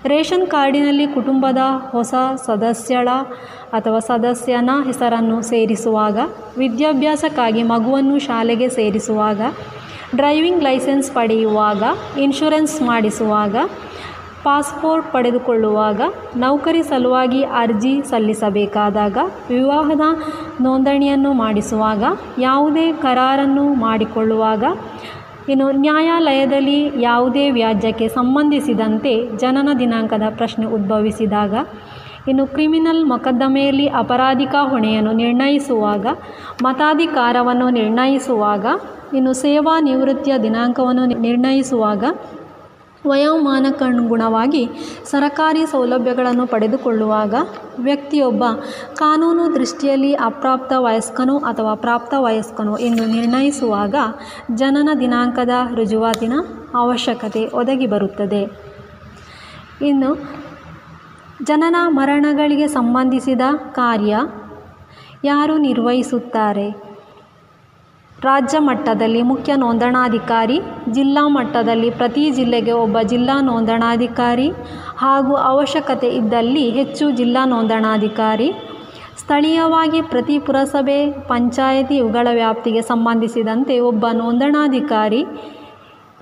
ರೇಷನ್ 0.05 0.47
ಕಾರ್ಡಿನಲ್ಲಿ 0.47 1.07
ಕುಟುಂಬದ 1.07 1.57
ಹೊಸ 1.91 2.13
ಸದಸ್ಯಳ 2.45 3.09
ಅಥವಾ 3.74 3.99
ಸದಸ್ಯನ 3.99 4.69
ಹೆಸರನ್ನು 4.86 5.41
ಸೇರಿಸುವಾಗ, 5.41 6.19
ವಿದ್ಯಾಭ್ಯಾಸಕ್ಕಾಗಿ 6.57 7.63
ಮಗುವನ್ನು 7.63 8.19
ಶಾಲೆಗೆ 8.19 8.69
ಸೇರಿಸುವಾಗ, 8.69 9.41
ಡ್ರೈವಿಂಗ್ 10.15 10.63
ಲೈಸೆನ್ಸ್ 10.63 11.11
ಪಡೆಯುವಾಗ, 11.11 11.84
ಇನ್ಶೂರೆನ್ಸ್ 12.17 12.82
ಮಾಡಿಸುವಾಗ 12.82 13.55
ಪಾಸ್ಪೋರ್ಟ್ 14.43 15.07
ಪಡೆದುಕೊಳ್ಳುವಾಗ 15.13 16.01
ನೌಕರಿ 16.35 16.83
ಸಲುವಾಗಿ 16.83 17.41
ಅರ್ಜಿ 17.43 17.93
ಸಲ್ಲಿಸಬೇಕಾದಾಗ 18.09 19.17
ವಿವಾಹದ 19.49 20.05
ನೋಂದಣಿಯನ್ನು 20.61 21.33
ಮಾಡಿಸುವಾಗ 21.33 22.03
ಯಾವುದೇ 22.39 22.91
ಕರಾರನ್ನು 22.91 23.65
ಮಾಡಿಕೊಳ್ಳುವಾಗ, 23.73 24.63
ಇನ್ನು 25.49 25.67
ನ್ಯಾಯಾಲಯದಲ್ಲಿ 25.71 26.79
ಯಾವುದೇ 27.01 27.49
ವ್ಯಾಜ್ಯಕ್ಕೆ 27.49 28.07
ಸಂಬಂಧಿಸಿದಂತೆ 28.07 29.13
ಜನನ 29.37 29.69
ದಿನಾಂಕದ 29.79 30.23
ಪ್ರಶ್ನೆ 30.37 30.65
ಉದ್ಭವಿಸಿದಾಗ, 30.65 31.53
ಇನ್ನು 32.27 32.43
ಕ್ರಿಮಿನಲ್ 32.45 33.03
ಮೊಕದ್ದಮೆಯಲ್ಲಿ 33.05 33.87
ಅಪರಾಧಿಕ 33.87 34.55
ಹೊಣೆಯನ್ನು 34.61 35.11
ನಿರ್ಣಯಿಸುವಾಗ, 35.11 36.05
ಮತಾಧಿಕಾರವನ್ನು 36.63 37.69
ನಿರ್ಣಯಿಸುವಾಗ, 37.69 38.65
ಇನ್ನು 39.13 39.33
ಸೇವಾ 39.33 39.79
ನಿವೃತ್ತಿಯ 39.79 40.37
ದಿನಾಂಕವನ್ನು 40.37 41.05
ನಿರ್ಣಯಿಸುವಾಗ 41.05 42.03
ವಯೋಮಾನಕ್ಕನುಗುಣವಾಗಿ 43.06 44.70
ಸರಕಾರಿ 45.06 45.66
ಸೌಲಭ್ಯಗಳನ್ನು 45.66 46.47
ಪಡೆದುಕೊಳ್ಳುವಾಗ 46.47 47.36
ವ್ಯಕ್ತಿಯೊಬ್ಬ 47.80 48.43
ಕಾನೂನು 48.93 49.56
ದೃಷ್ಟಿಯಲ್ಲಿ 49.56 50.14
ಅಪ್ರಾಪ್ತ 50.14 50.74
ವಯಸ್ಕನೋ 50.78 51.38
ಅಥವಾ 51.38 51.74
ಪ್ರಾಪ್ತ 51.76 52.14
ವಯಸ್ಕನೋ 52.18 52.78
ಎಂದು 52.78 53.06
ನಿರ್ಣಯಿಸುವಾಗ 53.06 53.95
ಜನನ 54.56 54.89
ದಿನಾಂಕದ 54.99 55.49
ರುಜುವಾತಿನ 55.76 56.34
ಅವಶ್ಯಕತೆ 56.76 57.45
ಒದಗಿ 57.54 57.88
ಬರುತ್ತದೆ. 57.88 58.43
ಇನ್ನು 59.82 60.12
ಜನನ 61.43 61.76
ಮರಣಗಳಿಗೆ 61.88 62.68
ಸಂಬಂಧಿಸಿದ 62.68 63.41
ಕಾರ್ಯ 63.72 64.16
ಯಾರು 65.24 65.58
ನಿರ್ವಹಿಸುತ್ತಾರೆ? 65.58 66.90
ರಾಜ್ಯ 68.26 68.57
ಮಟ್ಟದಲ್ಲಿ 68.59 69.22
ಮುಖ್ಯ 69.30 69.51
ನೋಂದಣಾಧಿಕಾರಿ, 69.55 70.57
ಜಿಲ್ಲಾ 70.89 71.28
ಮಟ್ಟದಲ್ಲಿ 71.28 71.89
ಪ್ರತಿ 71.89 72.24
ಜಿಲ್ಲೆಗೆ 72.32 72.72
ಒಬ್ಬ 72.72 72.97
ಜಿಲ್ಲಾ 73.01 73.36
ನೋಂದಣಾಧಿಕಾರಿ 73.41 74.47
ಹಾಗೂ 74.97 75.34
ಅವಶ್ಯಕತೆ 75.51 76.09
ಇದ್ದಲ್ಲಿ 76.09 76.69
ಹೆಚ್ಚು 76.69 77.11
ಜಿಲ್ಲಾ 77.11 77.45
ನೋಂದಣಾಧಿಕಾರಿ. 77.45 78.49
ಸ್ಥಳೀಯವಾಗಿ 79.17 80.01
ಪ್ರತಿ 80.01 80.39
ಪುರಸಭೆ, 80.39 80.99
ಪಂಚಾಯಿತಿ 81.28 81.95
ಇವುಗಳ 81.95 82.28
ವ್ಯಾಪ್ತಿಗೆ 82.34 82.82
ಸಂಬಂಧಿಸಿದಂತೆ 82.82 83.80
ಒಬ್ಬ 83.80 84.05
ನೋಂದಣಾಧಿಕಾರಿ 84.13 85.24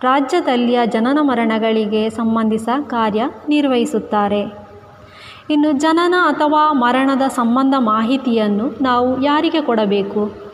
ರಾಜ್ಯದಲ್ಲಿಯ 0.04 0.80
ಜನನ 0.86 1.20
ಮರಣಗಳಿಗೆ 1.22 2.10
ಸಂಬಂಧಿಸ 2.10 2.70
ಕಾರ್ಯ 2.88 3.24
ನಿರ್ವಹಿಸುತ್ತಾರೆ. 3.50 4.43
ಇನ್ನು 5.50 5.72
ಜನನ 5.72 6.16
ಅಥವಾ 6.26 6.74
ಮರಣದ 6.74 7.26
ಸಂಬಂಧ 7.36 7.74
ಮಾಹಿತಿಯನ್ನು 7.93 8.68
ನಾವು 8.82 9.10
ಯಾರಿಗೆ 9.22 9.62
ಕೊಡಬೇಕು? 9.62 10.49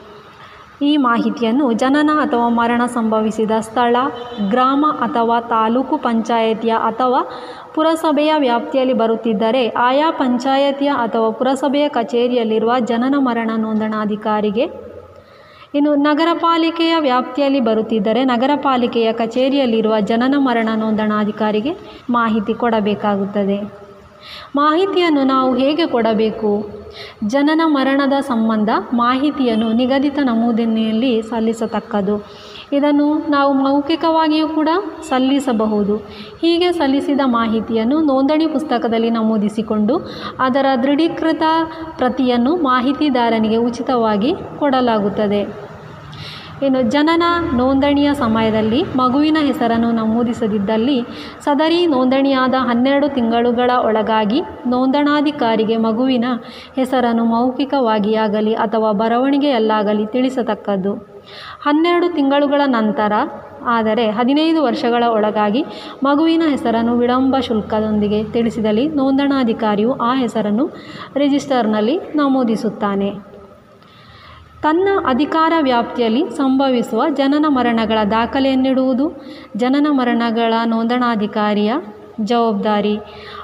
ಈ 0.81 0.97
ಮಾಹಿತಿಯನ್ನು 0.97 1.73
ಜನನ 1.73 2.09
ಅಥವಾ 2.21 2.49
ಮರಣ 2.49 2.81
ಸಂಭವಿಸಿದ 2.85 3.51
ಸ್ಥಳ, 3.59 3.95
ಗ್ರಾಮ 4.49 4.85
ಅಥವಾ 5.01 5.39
ತಾಲೂಕು 5.39 5.97
ಪಂಚಾಯತಿಯ 5.97 6.71
ಅಥವಾ 6.71 7.21
ಪುರಸಭೆಯ 7.75 8.33
ವ್ಯಾಪ್ತಿಯಲ್ಲಿ 8.37 8.93
ಬರುತ್ತಿದ್ದರೆ 8.93 9.67
ಆಯಾ 9.67 10.11
ಪಂಚಾಯತಿಯ 10.11 10.89
ಅಥವಾ 10.89 11.29
ಪುರಸಭೆಯ 11.29 11.89
ಕಚೇರಿಯಲ್ಲಿರುವ 11.89 12.73
ಜನನ 12.79 13.15
ಮರಣ 13.17 13.51
ನೋಂದಣಾಧಿಕಾರಿಗೆ 13.55 14.95
ಇನ್ನು 15.73 15.95
ನಗರ 15.95 16.27
ಪಾಲಿಕೆಯ 16.33 16.95
ವ್ಯಾಪ್ತಿಯಲ್ಲಿ 16.99 17.59
ಬರುತ್ತಿದ್ದರೆ 17.59 18.23
ನಗರ 18.23 18.51
ಪಾಲಿಕೆಯ 18.55 19.13
ಕಚೇರಿಯಲ್ಲಿರುವ 19.13 19.99
ಜನನ 19.99 20.35
ಮರಣ 20.37 20.69
ನೋಂದಣಾಧಿಕಾರಿಗೆ 20.75 21.71
ಮಾಹಿತಿ 22.09 22.53
ಕೊಡಬೇಕಾಗುತ್ತದೆ. 22.53 23.85
ಮಾಹಿತಿಯನ್ನು 24.55 25.23
ನಾವು 25.23 25.55
ಹೇಗೆ 25.55 25.85
ಕೊಡಬೇಕು? 25.85 26.84
ಜನನ 27.27 27.61
ಮರಣದ 27.65 28.13
ಸಂಬಂಧ 28.19 28.69
ಮಾಹಿತಿಯನ್ನು 28.93 29.73
ನಿಗದಿತ 29.73 30.19
ನಮೂದಿನಲ್ಲಿ 30.23 31.21
ಸಲ್ಲಿಸತಕ್ಕದು. 31.21 32.15
ಇದನ್ನು 32.73 33.07
ನಾವು 33.29 33.53
ಮೌಖಿಕವಾಗಿಯೂ 33.53 34.47
ಕೂಡ 34.47 34.69
ಸಲ್ಲಿಸಬಹುದು. 35.09 35.95
ಹೀಗೆ 36.41 36.71
ಸಲ್ಲಿಸಿದ 36.71 37.21
ಮಾಹಿತಿಯನ್ನು 37.25 38.01
ನೋಂದಣಿ 38.01 38.47
ಪುಸ್ತಕದಲ್ಲಿ 38.47 39.09
ನಮೂದಿಸಿಕೊಂಡು 39.09 39.97
ಅದರ 40.39 40.65
ದೃಢೀಕೃತ 40.83 41.43
ಪ್ರತಿಯನ್ನು 41.97 42.55
ಮಾಹಿತಿದಾರನಿಗೆ 42.55 43.57
ಉಚಿತವಾಗಿ 43.57 44.33
ಕೊಡಲಾಗುತ್ತದೆ. 44.59 45.74
ಇನ್ನು 46.61 46.81
ಜನನ 46.81 47.23
ನೋಂದಣಿಯ 47.53 48.09
ಸಮಯದಲ್ಲಿ 48.13 48.83
ಮಗುವಿನ 48.83 49.37
ಹೆಸರನ್ನು 49.41 49.91
ನಮೂದಿಸದಿದ್ದಲ್ಲಿ 49.91 51.05
ಸದರಿ 51.43 51.85
ನೋಂದಣಿಯಾದ 51.85 52.53
ಹನ್ನೆರಡು 52.59 53.07
ತಿಂಗಳುಗಳ 53.09 53.71
ಒಳಗಾಗಿ 53.83 54.41
ನೋಂದಣಾಧಿಕಾರಿಗೆ 54.67 55.77
ಮಗುವಿನ 55.77 56.25
ಹೆಸರನ್ನು 56.75 57.25
ಮೌಖಿಕವಾಗಿಯಾಗಲಿ 57.25 58.53
ಅಥವಾ 58.53 58.91
ಬರವಣಿಗೆಯಲ್ಲಾಗಲಿ 58.91 60.05
ತಿಳಿಸತಕ್ಕದ್ದು. 60.05 60.93
ಹನ್ನೆರಡು 61.65 62.09
ತಿಂಗಳುಗಳ 62.09 62.61
ನಂತರ, 62.65 63.13
ಆದರೆ 63.65 64.11
ಹದಿನೈದು 64.11 64.63
ವರ್ಷಗಳ 64.63 65.03
ಒಳಗಾಗಿ 65.03 65.65
ಮಗುವಿನ 66.03 66.43
ಹೆಸರನ್ನು 66.47 66.97
ವಿಳಂಬ 66.97 67.39
ಶುಲ್ಕದೊಂದಿಗೆ 67.39 68.23
ತಿಳಿಸಿದಲ್ಲಿ 68.23 68.87
ನೋಂದಣಾಧಿಕಾರಿಯು 68.87 69.93
ಆ 69.93 70.13
ಹೆಸರನ್ನು 70.13 70.67
ರಿಜಿಸ್ಟರ್ನಲ್ಲಿ 71.17 71.99
ನಮೂದಿಸುತ್ತಾನೆ. 72.15 73.34
ತನ್ನ 74.65 74.87
ಅಧಿಕಾರ 75.05 75.53
ವ್ಯಾಪ್ತಿಯಲ್ಲಿ 75.61 76.21
ಸಂಭವಿಸುವ 76.37 77.01
ಜನನ 77.09 77.45
ಮರಣಗಳ 77.47 77.99
ದಾಖಲೆಯನ್ನಿಡುವುದು. 78.11 79.05
ಜನನ 79.57 79.87
ಮರಣಗಳ 79.89 80.53
ನೋಂದಣಾಧಿಕಾರಿಯ 80.65 81.73
ಜವಾಬ್ದಾರಿ. 82.21 82.95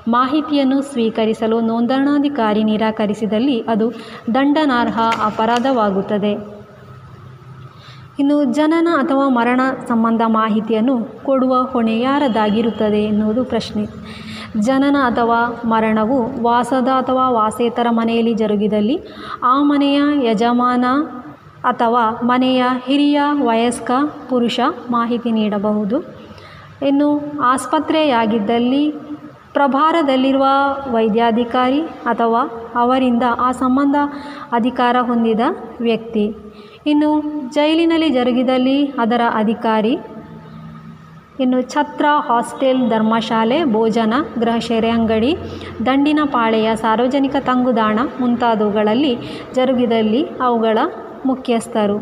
ಮಾಹಿತಿಯನ್ನು 0.08 0.82
ಸ್ವೀಕರಿಸಲು 0.82 1.62
ನೋಂದಣಾಧಿಕಾರಿ 1.62 2.64
ನಿರಾಕರಿಸಿದಲ್ಲಿ 2.64 3.62
ಅದು 3.62 3.88
ದಂಡನಾರ್ಹ 4.36 5.00
ಅಪರಾಧವಾಗುತ್ತದೆ. 5.26 6.34
ಇನ್ನು 8.20 8.44
ಜನನ 8.44 8.88
ಅಥವಾ 8.98 9.30
ಮರಣ 9.30 9.62
ಸಂಬಂಧ 9.88 10.22
ಮಾಹಿತಿಯನ್ನು 10.28 10.96
ಕೊಡುವ 11.24 11.64
ಹೊಣೆ 11.64 12.00
ಯಾರದಾಗಿರುತ್ತದೆ 12.00 13.04
ಎನ್ನುವುದು 13.04 13.44
ಪ್ರಶ್ನೆ. 13.44 13.86
ಜನನ 14.60 14.96
ಅಥವಾ 15.06 15.62
ಮರಣವು 15.66 16.44
ವಾಸದ 16.44 16.88
ಅಥವಾ 16.88 17.30
ವಾಸೇತರ 17.30 17.88
ಮನೆಯಲ್ಲಿ 17.90 18.34
ಜರುಗಿದಲ್ಲಿ 18.34 19.00
ಆ 19.44 19.64
ಮನೆಯ 19.64 20.02
ಯಜಮಾನ 20.24 20.86
ಅಥವಾ 21.64 22.20
ಮನೆಯ 22.24 22.64
ಹಿರಿಯ 22.84 23.22
ವಯಸ್ಕ 23.44 23.92
ಪುರುಷ 24.30 24.60
ಮಾಹಿತಿ 24.90 25.32
ನೀಡಬಹುದು. 25.32 26.00
ಇನ್ನು 26.82 27.22
ಆಸ್ಪತ್ರೆಯಾಗಿದ್ದಲ್ಲಿ 27.42 28.92
ಪ್ರಭಾರದಲ್ಲಿರುವ 29.54 30.46
ವೈದ್ಯಾಧಿಕಾರಿ 30.92 31.82
ಅಥವಾ 31.82 32.72
ಅವರಿಂದ 32.76 33.24
ಆ 33.40 33.52
ಸಂಬಂಧ 33.52 33.96
ಅಧಿಕಾರ 34.52 34.96
ಹೊಂದಿದ 35.02 35.40
ವ್ಯಕ್ತಿ. 35.82 36.36
ಇನ್ನು 36.86 37.22
ಜೈಲಿನಲ್ಲಿ 37.54 38.10
ಜರುಗಿದಲ್ಲಿ 38.10 38.86
ಅದರ 38.86 39.22
ಅಧಿಕಾರಿ 39.34 39.98
ಇನ್ನು 41.42 41.62
ಛತ್ರ 41.62 42.06
ಹಾಸ್ಟೆಲ್ 42.28 42.90
ಧರ್ಮಶಾಲೆ, 42.90 43.58
ಭೋಜನ, 43.74 44.14
ಗೃಹ 44.40 44.58
ಸೇರೆ 44.60 44.90
ಅಂಗಡಿ 44.90 45.32
ದಂಡಿನ 45.86 46.20
ಪಾಳೆಯ 46.26 46.76
ಸಾರ್ವಜನಿಕ 46.76 47.36
ತಂಗುದಾಣ 47.40 48.00
ಮುಂತಾದವುಗಳಲ್ಲಿ 48.20 49.14
ಜರುಗಿದಲ್ಲಿ 49.56 50.22
ಅವುಗಳ 50.24 50.78
ಮುಖ್ಯಸ್ಥರು. 51.26 51.98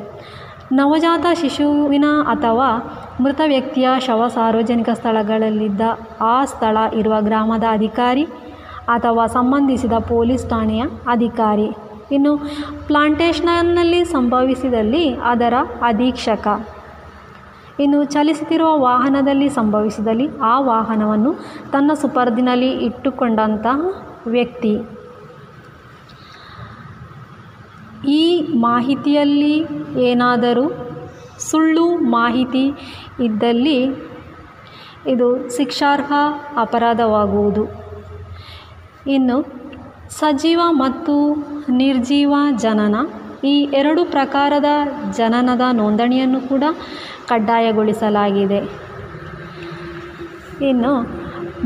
ನವಜಾತ 0.71 1.25
ಶಿಶುವಿನ 1.41 2.05
ಅಥವಾ 2.25 2.67
ಮೃತ 3.21 3.41
ವ್ಯಕ್ತಿಯ 3.45 3.87
ಶವ 3.99 4.27
ಸಾರ್ವಜನಿಕ 4.27 4.89
ಸ್ಥಳಗಳಲ್ಲಿದ್ದ 4.93 5.81
ಆ 6.21 6.45
ಸ್ಥಳ 6.45 6.77
ಇರುವ 6.93 7.15
ಗ್ರಾಮದ 7.19 7.65
ಅಧಿಕಾರಿ 7.71 8.25
ಅಥವಾ 8.87 9.27
ಸಂಬಂಧಿಸಿದ 9.27 9.93
ಪೊಲೀಸ್ 10.07 10.49
ಠಾಣೆಯ 10.49 10.83
ಅಧಿಕಾರಿ. 11.07 11.69
ಇನ್ನು 12.11 12.33
ಪ್ಲಾಂಟೇಷನ್ನಲ್ಲಿ 12.87 14.05
ಸಂಭವಿಸಿದಲ್ಲಿ 14.05 15.05
ಅದರ 15.13 15.53
ಅಧೀಕ್ಷಕ. 15.81 16.47
ಇನ್ನು 17.79 18.03
ಚಲಿಸುತ್ತಿರುವ 18.03 18.71
ವಾಹನದಲ್ಲಿ 18.81 19.49
ಸಂಭವಿಸಿದಲ್ಲಿ 19.49 20.27
ಆ 20.41 20.59
ವಾಹನವನ್ನು 20.59 21.31
ತನ್ನ 21.71 21.91
ಸುಪರ್ದಿನಲ್ಲಿ 22.01 22.71
ಇಟ್ಟುಕೊಂಡಂತಹ 22.87 23.79
ವ್ಯಕ್ತಿ. 24.27 24.73
ಈ 28.19 28.23
ಮಾಹಿತಿಯಲ್ಲಿ 28.55 29.55
ಏನಾದರೂ 30.01 30.65
ಸುಳ್ಳು 31.49 31.85
ಮಾಹಿತಿ 32.11 32.65
ಇದ್ದಲ್ಲಿ 33.19 33.79
ಇದು 35.13 35.27
ಶಿಕ್ಷಾರ್ಹ 35.57 36.11
ಅಪರಾಧವಾಗುವುದು. 36.57 37.63
ಇನ್ನು 39.07 39.37
ಸಜೀವ 40.19 40.61
ಮತ್ತು 40.71 41.15
ನಿರ್ಜೀವ 41.71 42.33
ಜನನ 42.57 42.95
ಈ 43.43 43.55
ಎರಡು 43.81 44.05
ಪ್ರಕಾರದ 44.05 44.69
ಜನನದ 45.17 45.61
ನೋಂದಣಿಯನ್ನು 45.71 46.39
ಕೂಡ 46.41 46.63
ಕಡ್ಡಾಯಗೊಳಿಸಲಾಗಿದೆ. 47.31 48.59
ಇನ್ನು 50.69 50.93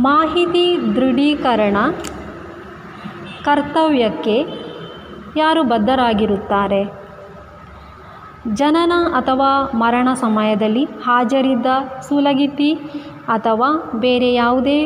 ಮಾಹಿತಿ 0.10 0.66
ದೃಢೀಕರಣ 0.96 1.78
ಕರ್ತವ್ಯಕ್ಕೆ 3.46 4.36
ಯಾರು 5.42 5.62
ಬದ್ಧರಾಗಿರುತ್ತಾರೆ? 5.72 6.82
ಜನನ 8.60 8.94
ಅಥವಾ 9.20 9.50
ಮರಣ 9.82 10.10
ಸಮಯದಲ್ಲಿ 10.22 10.84
ಹಾಜರಿದ್ದ 11.06 11.68
ಸುಲಗಿತಿ 12.08 12.72
ಅಥವಾ 13.36 13.70
ಬೇರೆ 14.06 14.30
ಯಾವುದೇ 14.34 14.80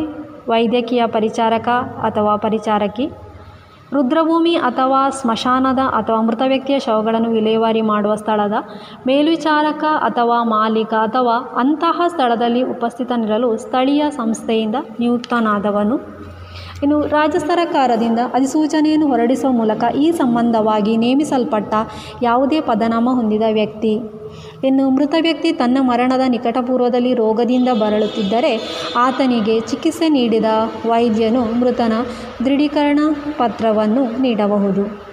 ವೈದ್ಯಕೀಯ 0.51 1.03
ಪರಿಚಾರಕ 1.15 1.69
ಅಥವಾ 2.09 2.33
ಪರಿಚಾರಕಿ 2.45 3.05
ರುದ್ರಭೂಮಿ 3.93 4.55
ಅಥವಾ 4.55 5.09
ಸ್ಮಶಾನದ 5.09 5.79
ಅಥವಾ 5.79 6.21
ಮೃತ 6.21 6.41
ವ್ಯಕ್ತಿಯ 6.47 6.79
ಶವಗಳನ್ನು 6.79 7.29
ವಿಲೇವಾರಿ 7.29 7.81
ಮಾಡುವ 7.81 8.15
ಸ್ಥಳದ 8.15 8.53
ಮೇಲ್ವಿಚಾರಕ 9.07 9.83
ಅಥವಾ 9.99 10.43
ಮಾಲೀಕ 10.43 10.93
ಅಥವಾ 10.93 11.35
ಅಂತಹ 11.59 12.01
ಸ್ಥಳದಲ್ಲಿ 12.07 12.63
ಉಪಸ್ಥಿತನಿರಲು 12.63 13.57
ಸ್ಥಳೀಯ 13.57 14.05
ಸಂಸ್ಥೆಯಿಂದ 14.09 14.75
ನಿಯುಕ್ತನಾದವನು. 14.99 15.97
ಇನ್ನು 16.83 17.01
ರಾಜ್ಯ 17.01 17.39
ಸರ್ಕಾರದಿಂದ 17.39 18.19
ಅಧಿಸೂಚನೆಯನ್ನು 18.33 19.07
ಹೊರಡಿಸುವ 19.07 19.51
ಮೂಲಕ 19.51 19.83
ಈ 19.95 20.11
ಸಂಬಂಧವಾಗಿ 20.11 20.97
ನೇಮಿಸಲ್ಪಟ್ಟ 20.97 21.73
ಯಾವುದೇ 22.21 22.59
ಪದನಾಮ 22.61 23.09
ಹೊಂದಿದ 23.13 23.41
ವ್ಯಕ್ತಿ 23.51 23.93
ಇನ್ನು 24.63 24.89
ಮೃತ 24.89 25.15
ವ್ಯಕ್ತಿ 25.21 25.51
ತನ್ನ 25.51 25.77
ಮರಣದ 25.81 26.21
ನಿಕಟಪೂರ್ವದಲ್ಲಿ 26.27 27.13
ರೋಗದಿಂದ 27.13 27.69
ಬರಳುತ್ತಿದ್ದರೆ 27.73 28.61
ಆತನಿಗೆ 28.95 29.59
ಚಿಕಿತ್ಸೆ 29.59 30.09
ನೀಡಿದ 30.09 30.45
ವೈದ್ಯನು 30.85 31.59
ಮೃತನ 31.59 31.93
ದೃಢೀಕರಣ 32.45 32.99
ಪತ್ರವನ್ನು 33.37 34.21
ನೀಡಬಹುದು. 34.21 35.07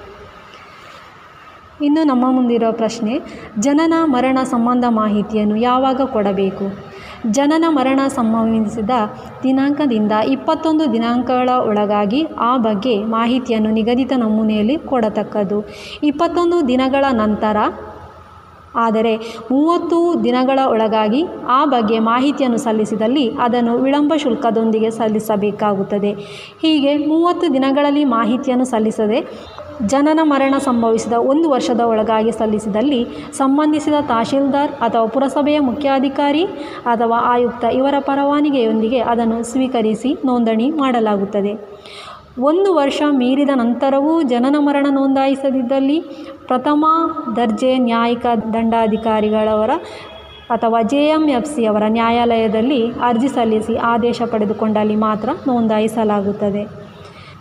ಇನ್ನು 1.84 2.04
ನಮ್ಮ 2.04 2.30
ಮುಂದಿರುವ 2.30 2.72
ಪ್ರಶ್ನೆ, 2.72 3.20
ಜನನ 3.58 3.92
ಮರಣ 4.04 4.38
ಸಂಬಂಧ 4.42 4.84
ಮಾಹಿತಿಯನ್ನು 4.88 5.56
ಯಾವಾಗ 5.56 6.00
ಕೊಡಬೇಕು? 6.00 6.94
ಜನನ 7.30 7.64
ಮರಣ 7.68 8.00
ಸಂಭವಿಸಿದ 8.08 8.90
ದಿನಾಂಕದಿಂದ 9.42 10.12
ಇಪ್ಪತ್ತೊಂದು 10.28 10.92
ದಿನಾಂಕಗಳ 10.92 11.48
ಒಳಗಾಗಿ 11.48 12.22
ಆ 12.22 12.56
ಬಗ್ಗೆ 12.56 13.04
ಮಾಹಿತಿಯನ್ನು 13.04 13.70
ನಿಗದಿತ 13.70 14.12
ನಮೂನೆಯಲ್ಲಿ 14.16 14.78
ಕೊಡತಕ್ಕದ್ದು. 14.78 15.64
ಇಪ್ಪತ್ತೊಂದು 16.02 16.68
ದಿನಗಳ 16.68 17.04
ನಂತರ 17.12 17.56
ಆದರೆ 18.76 19.16
ಮೂವತ್ತು 19.50 20.24
ದಿನಗಳ 20.24 20.58
ಒಳಗಾಗಿ 20.66 21.24
ಆ 21.48 21.64
ಬಗ್ಗೆ 21.64 21.98
ಮಾಹಿತಿಯನ್ನು 21.98 22.58
ಸಲ್ಲಿಸಿದಲ್ಲಿ 22.58 23.28
ಅದನ್ನು 23.30 23.78
ವಿಳಂಬ 23.78 24.12
ಶುಲ್ಕದೊಂದಿಗೆ 24.16 24.90
ಸಲ್ಲಿಸಬೇಕಾಗುತ್ತದೆ. 24.90 26.12
ಹೀಗೆ 26.62 26.96
ಮೂವತ್ತು 27.06 27.52
ದಿನಗಳಲ್ಲಿ 27.52 28.04
ಮಾಹಿತಿಯನ್ನು 28.04 28.64
ಸಲ್ಲಿಸದೆ 28.64 29.54
ಜನನ 29.86 30.18
ಮರಣ 30.22 30.54
ಸಂಭವಿಸಿದ 30.58 31.12
ಒಂದು 31.12 31.50
ವರ್ಷದ 31.50 31.80
ಒಳಗಾಗಿ 31.80 32.32
ಸಲ್ಲಿಸಿದಲ್ಲಿ 32.32 33.06
ಸಂಬಂಧಿಸಿದ 33.32 33.94
ತಹಶೀಲ್ದಾರ್ 34.00 34.70
ಅಥವಾ 34.70 35.06
ಪುರಸಭೆಯ 35.06 35.58
ಮುಖ್ಯಾಧಿಕಾರಿ 35.58 36.44
ಅಥವಾ 36.86 37.18
ಆಯುಕ್ತ 37.18 37.64
ಇವರ 37.64 37.94
ಪರವಾನಿಗೆಯೊಂದಿಗೆ 37.98 38.98
ಅದನ್ನು 38.98 39.42
ಸ್ವೀಕರಿಸಿ 39.42 40.16
ನೋಂದಣಿ 40.24 40.70
ಮಾಡಲಾಗುತ್ತದೆ. 40.70 41.54
ಒಂದು 42.36 42.74
ವರ್ಷ 42.74 43.02
ಮೀರಿದ 43.10 43.50
ನಂತರವೂ 43.54 44.22
ಜನನ 44.22 44.56
ಮರಣ 44.58 44.86
ನೋಂದಾಯಿಸದಿದ್ದಲ್ಲಿ 44.90 46.00
ಪ್ರಥಮ 46.46 46.84
ದರ್ಜೆ 47.36 47.78
ನ್ಯಾಯಿಕ 47.78 48.26
ದಂಡಾಧಿಕಾರಿಗಳವರ 48.52 49.70
ಅಥವಾ 50.50 50.82
ಜೆ 50.82 51.02
ಎಂ 51.06 51.28
ಎಫ್ 51.28 51.46
ಸಿ 51.46 51.66
ಅವರ 51.66 51.82
ನ್ಯಾಯಾಲಯದಲ್ಲಿ 51.88 52.90
ಅರ್ಜಿ 52.90 53.28
ಸಲ್ಲಿಸಿ 53.28 53.76
ಆದೇಶ 53.76 54.22
ಪಡೆದುಕೊಂಡಲ್ಲಿ 54.22 54.96
ಮಾತ್ರ 54.96 55.28
ನೋಂದಾಯಿಸಲಾಗುತ್ತದೆ. 55.46 56.62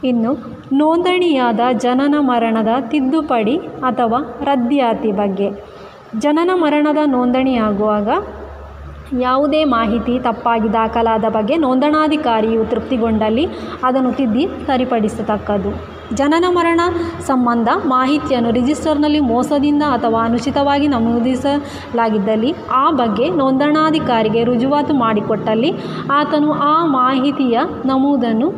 ಇನ್ನು 0.04 0.32
ನೋಂದಣಿಯಾದ 0.74 1.60
ಜನನ 1.74 2.16
ಮರಣದ 2.20 2.68
ತಿದ್ದುಪಡಿ 2.92 3.58
ಅಥವಾ 3.58 4.38
ರದ್ದಿಯಾತಿ 4.44 5.12
ಬಗ್ಗೆ. 5.12 5.50
ಜನನ 6.20 6.50
ಮರಣದ 6.54 6.98
ನೋಂದಣಿಯಾಗುವಾಗ 7.06 8.10
ಯಾವುದೇ 9.20 9.64
ಮಾಹಿತಿ 9.64 10.20
ತಪ್ಪಾಗಿ 10.20 10.74
ದಾಖಲಾದ 10.74 11.26
ಬಗ್ಗೆ 11.30 11.58
ನೋಂದಣಾಧಿಕಾರಿಯು 11.58 12.66
ತೃಪ್ತಿಗೊಂಡಲ್ಲಿ 12.66 13.48
ಅದನ್ನು 13.84 14.12
ತಿದ್ದಿ 14.12 14.48
ಸರಿಪಡಿಸತಕ್ಕದ್ದು. 14.66 15.94
ಜನನ 16.16 16.46
ಮರಣ 16.50 16.82
ಸಂಬಂಧ 17.28 17.70
ಮಾಹಿತಿಯನ್ನು 17.86 18.52
ರಿಜಿಸ್ಟರ್ನಲ್ಲಿ 18.52 19.20
ಮೋಸದಿಂದ 19.20 19.84
ಅಥವಾ 19.84 20.26
ಅನುಚಿತವಾಗಿ 20.26 20.88
ನಮೂದಿಸಲಾಗಿದ್ದಲ್ಲಿ 20.88 22.56
ಆ 22.72 22.92
ಬಗ್ಗೆ 22.92 23.30
ನೋಂದಣಾಧಿಕಾರಿಗೆ 23.30 24.44
ರುಜುವಾತು 24.44 24.94
ಮಾಡಿಕೊಟ್ಟಲ್ಲಿ 24.94 25.74
ಆತನು 26.12 26.54
ಆ 26.54 26.86
ಮಾಹಿತಿಯ 26.86 27.60
ನಮೂದನ್ನು 27.86 28.50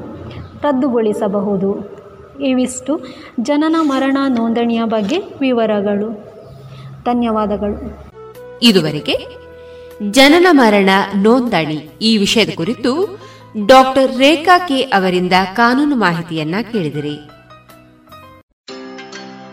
ರದ್ದುಗೊಳಿಸಬಹುದು. 0.64 1.96
ಇವಿಷ್ಟು 2.40 3.00
ಜನನ 3.42 3.76
ಮರಣ 3.82 4.18
ನೋಂದಣಿಯ 4.28 4.84
ಬಗ್ಗೆ 4.84 5.18
ವಿವರಗಳು. 5.42 6.10
ಧನ್ಯವಾದಗಳು. 7.06 8.06
ಇದುವರೆಗೆ 8.64 9.45
ಜನನ 10.12 10.48
ಮರಣ 10.52 10.90
ನೋಂದಣಿ. 11.16 11.90
ಈ 12.02 12.18
ವಿಷಯದ 12.18 12.50
ಕುರಿತು 12.56 13.20
ಡಾಕ್ಟರ್ 13.66 14.18
ರೇಖಾ 14.18 14.58
ಕೆ 14.58 14.82
ಅವರಿಂದ 14.82 15.34
ಕಾನೂನು 15.56 15.96
ಮಾಹಿತಿಯನ್ನ 15.96 16.56
ಕೇಳಿದಿರಿ. 16.72 17.35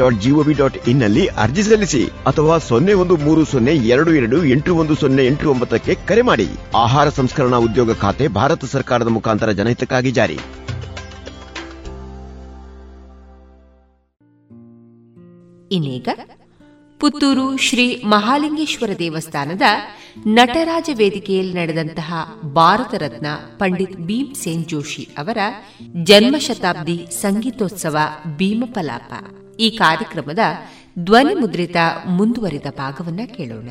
dot 0.00 0.20
GOV 0.20 0.54
dot 0.54 0.78
ಇನ್ನಲ್ಲಿ 0.88 1.26
ಅರ್ಜಿ 1.26 1.62
ಸಲ್ಲಿಸಿ 1.62 2.04
ಅಥವಾ 2.26 2.58
ಸೊನ್ನೆ 2.58 2.94
ಒಂದು 3.02 3.16
ಮೂರು 3.16 3.44
ಸೊನ್ನೆ 3.44 3.74
ಎರಡು 3.94 4.12
ಎರಡು 4.14 4.44
ಎಂಟು 4.44 4.76
ಒಂದು 4.76 4.94
ಸೊನ್ನೆ 4.94 5.26
ಎಂಟು 5.26 5.50
ಒಂಬತ್ತಕ್ಕೆ 5.50 5.94
ಕರೆ 6.08 6.22
ಮಾಡಿ. 6.22 6.48
ಆಹಾರ 6.76 7.08
ಸಂಸ್ಕರಣಾ 7.08 7.56
ಉದ್ಯೋಗ 7.56 7.92
ಖಾತೆ 7.92 8.28
ಭಾರತ 8.28 8.64
ಸರ್ಕಾರದ 8.64 9.08
ಮುಖಾಂತರ 9.08 9.50
ಜನಹಿತಕ್ಕಾಗಿ 9.52 10.10
ಜಾರಿ. 10.10 10.38
ಇನ್ನೀಗ 15.72 16.08
ಪುತ್ತೂರು 17.00 17.56
ಶ್ರೀ 17.56 17.84
ಮಹಾಲಿಂಗೇಶ್ವರ 18.06 18.90
ದೇವಸ್ಥಾನದ 18.98 19.66
ನಟರಾಜ 20.26 20.90
ವೇದಿಕೆಯಲ್ಲಿ 20.96 21.54
ನಡೆದಂತಹ 21.54 22.14
ಭಾರತ 22.54 22.94
ರತ್ನ 22.94 23.26
ಪಂಡಿತ್ 23.58 23.96
ಭೀಮ್ 23.96 24.34
ಸೇನ್ 24.34 24.64
ಜೋಶಿ 24.64 25.04
ಅವರ 25.18 25.38
ಜನ್ಮ 26.02 26.36
ಶತಾಬ್ದಿ 26.38 26.98
ಸಂಗೀತೋತ್ಸವ 27.22 27.96
ಭೀಮಪಲಾಪ. 28.36 29.12
ಈ 29.60 29.76
ಕಾರ್ಯಕ್ರಮದ 29.76 30.38
ಧ್ವನಿ 30.98 31.34
ಮುದ್ರಿತ 31.34 31.76
ಮುಂದುವರಿದ 32.06 32.66
ಭಾಗವನ್ನು 32.76 33.36
ಕೇಳೋಣ. 33.36 33.68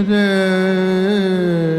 रे 0.00 1.77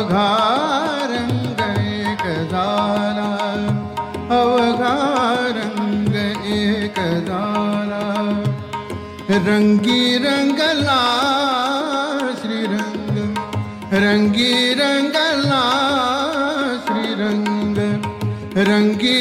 अवघारंग 0.00 1.60
एक 1.78 2.22
झाला 2.50 3.32
अवघारंग 4.36 6.14
एक 6.54 6.98
झाला 6.98 8.00
रंगी 9.46 10.16
रंगला 10.24 11.00
श्रीरंग 12.40 13.18
रंगी 14.04 14.54
रंगला 14.80 15.62
श्रीरंग 16.86 17.78
रंगी 18.68 19.19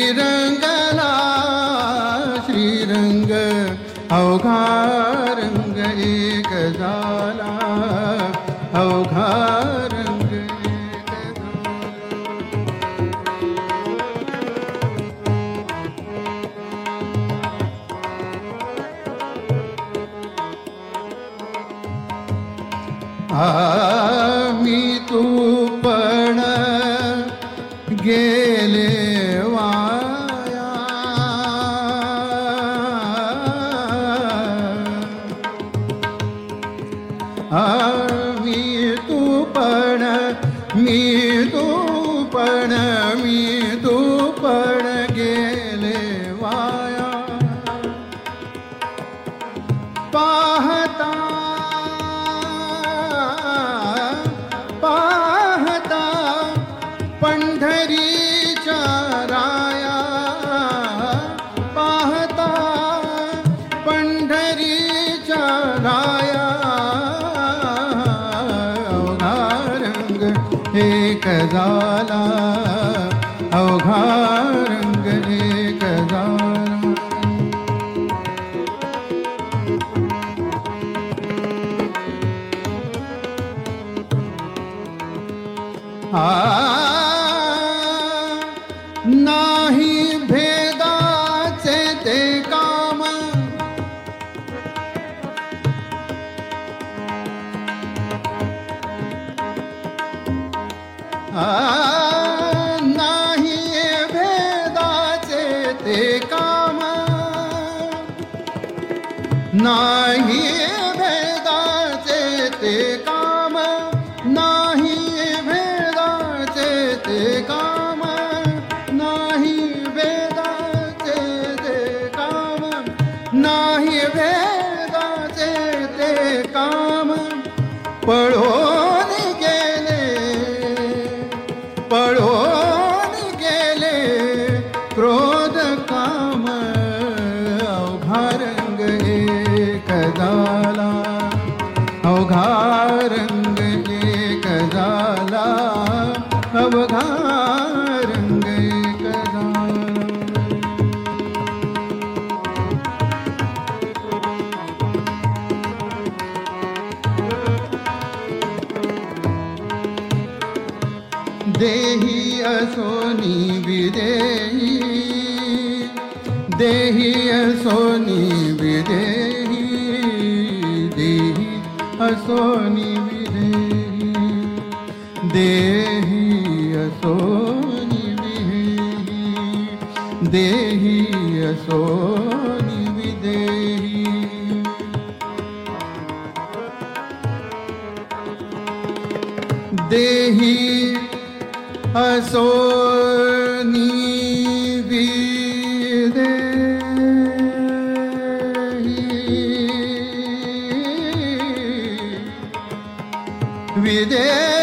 bir 203.89 204.09
de 204.09 204.58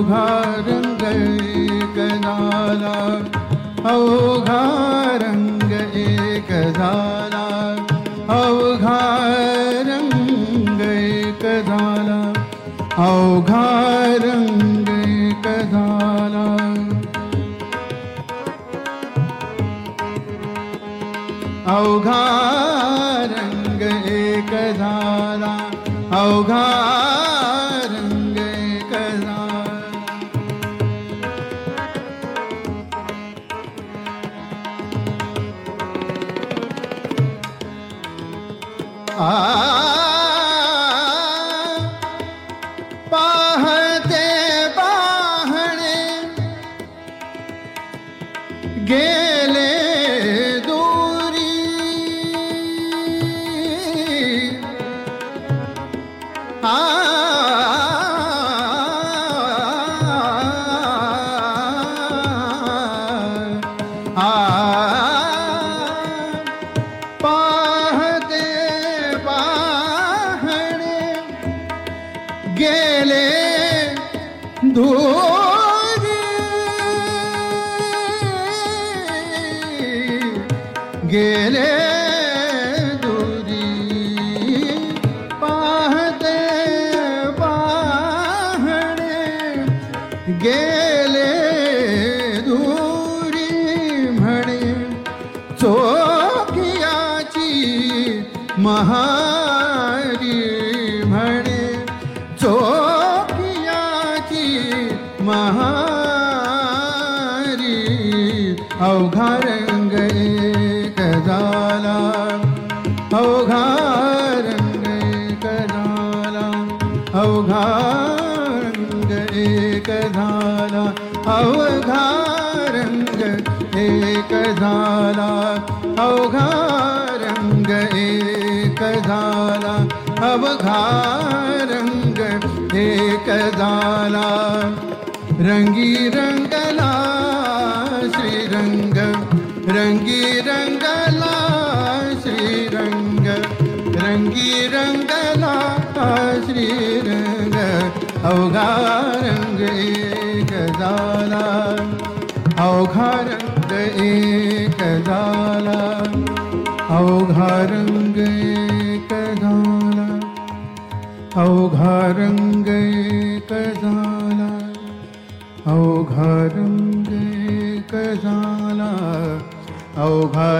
शोभा 0.00 0.39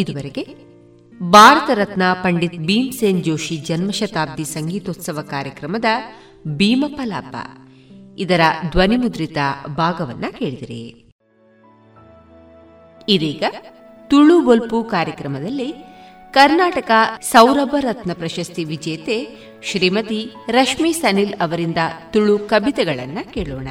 ಇದುವರೆಗೆ 0.00 0.42
ಭಾರತ 1.20 1.70
ರತ್ನ 1.78 2.02
ಪಂಡಿತ್ 2.24 2.58
ಭೀಮ್ಸೇನ್ 2.68 3.18
ಜೋಶಿ 3.26 3.56
ಜನ್ಮಶತಾಬ್ದಿ 3.68 4.44
ಸಂಗೀತೋತ್ಸವ 4.52 5.18
ಕಾರ್ಯಕ್ರಮದ 5.32 5.88
ಭೀಮಪಲಾಪ 6.47 7.35
ಇದರ 8.17 8.39
ಧ್ವನಿಮುದ್ರಿತ 8.69 9.37
ಭಾಗವನ್ನ 9.75 10.25
ಕೇಳಿದಿರಿ. 10.31 11.05
ಇದೀಗ 13.09 13.43
ತುಳು 14.07 14.41
ಬೊಲ್ಪು 14.41 14.83
ಕಾರ್ಯಕ್ರಮದಲ್ಲಿ 14.83 15.73
ಕರ್ನಾಟಕ 16.33 16.91
ಸೌರಭ 17.21 17.75
ರತ್ನ 17.79 18.13
ಪ್ರಶಸ್ತಿ 18.13 18.63
ವಿಜೇತೆ 18.63 19.27
ಶ್ರೀಮತಿ 19.63 20.31
ರಶ್ಮಿ 20.47 20.93
ಸನಿಲ್ 20.93 21.33
ಅವರಿಂದ 21.33 21.77
ತುಳು 22.13 22.39
ಕವಿತೆಗಳನ್ನ 22.39 23.17
ಕೇಳೋಣ. 23.33 23.67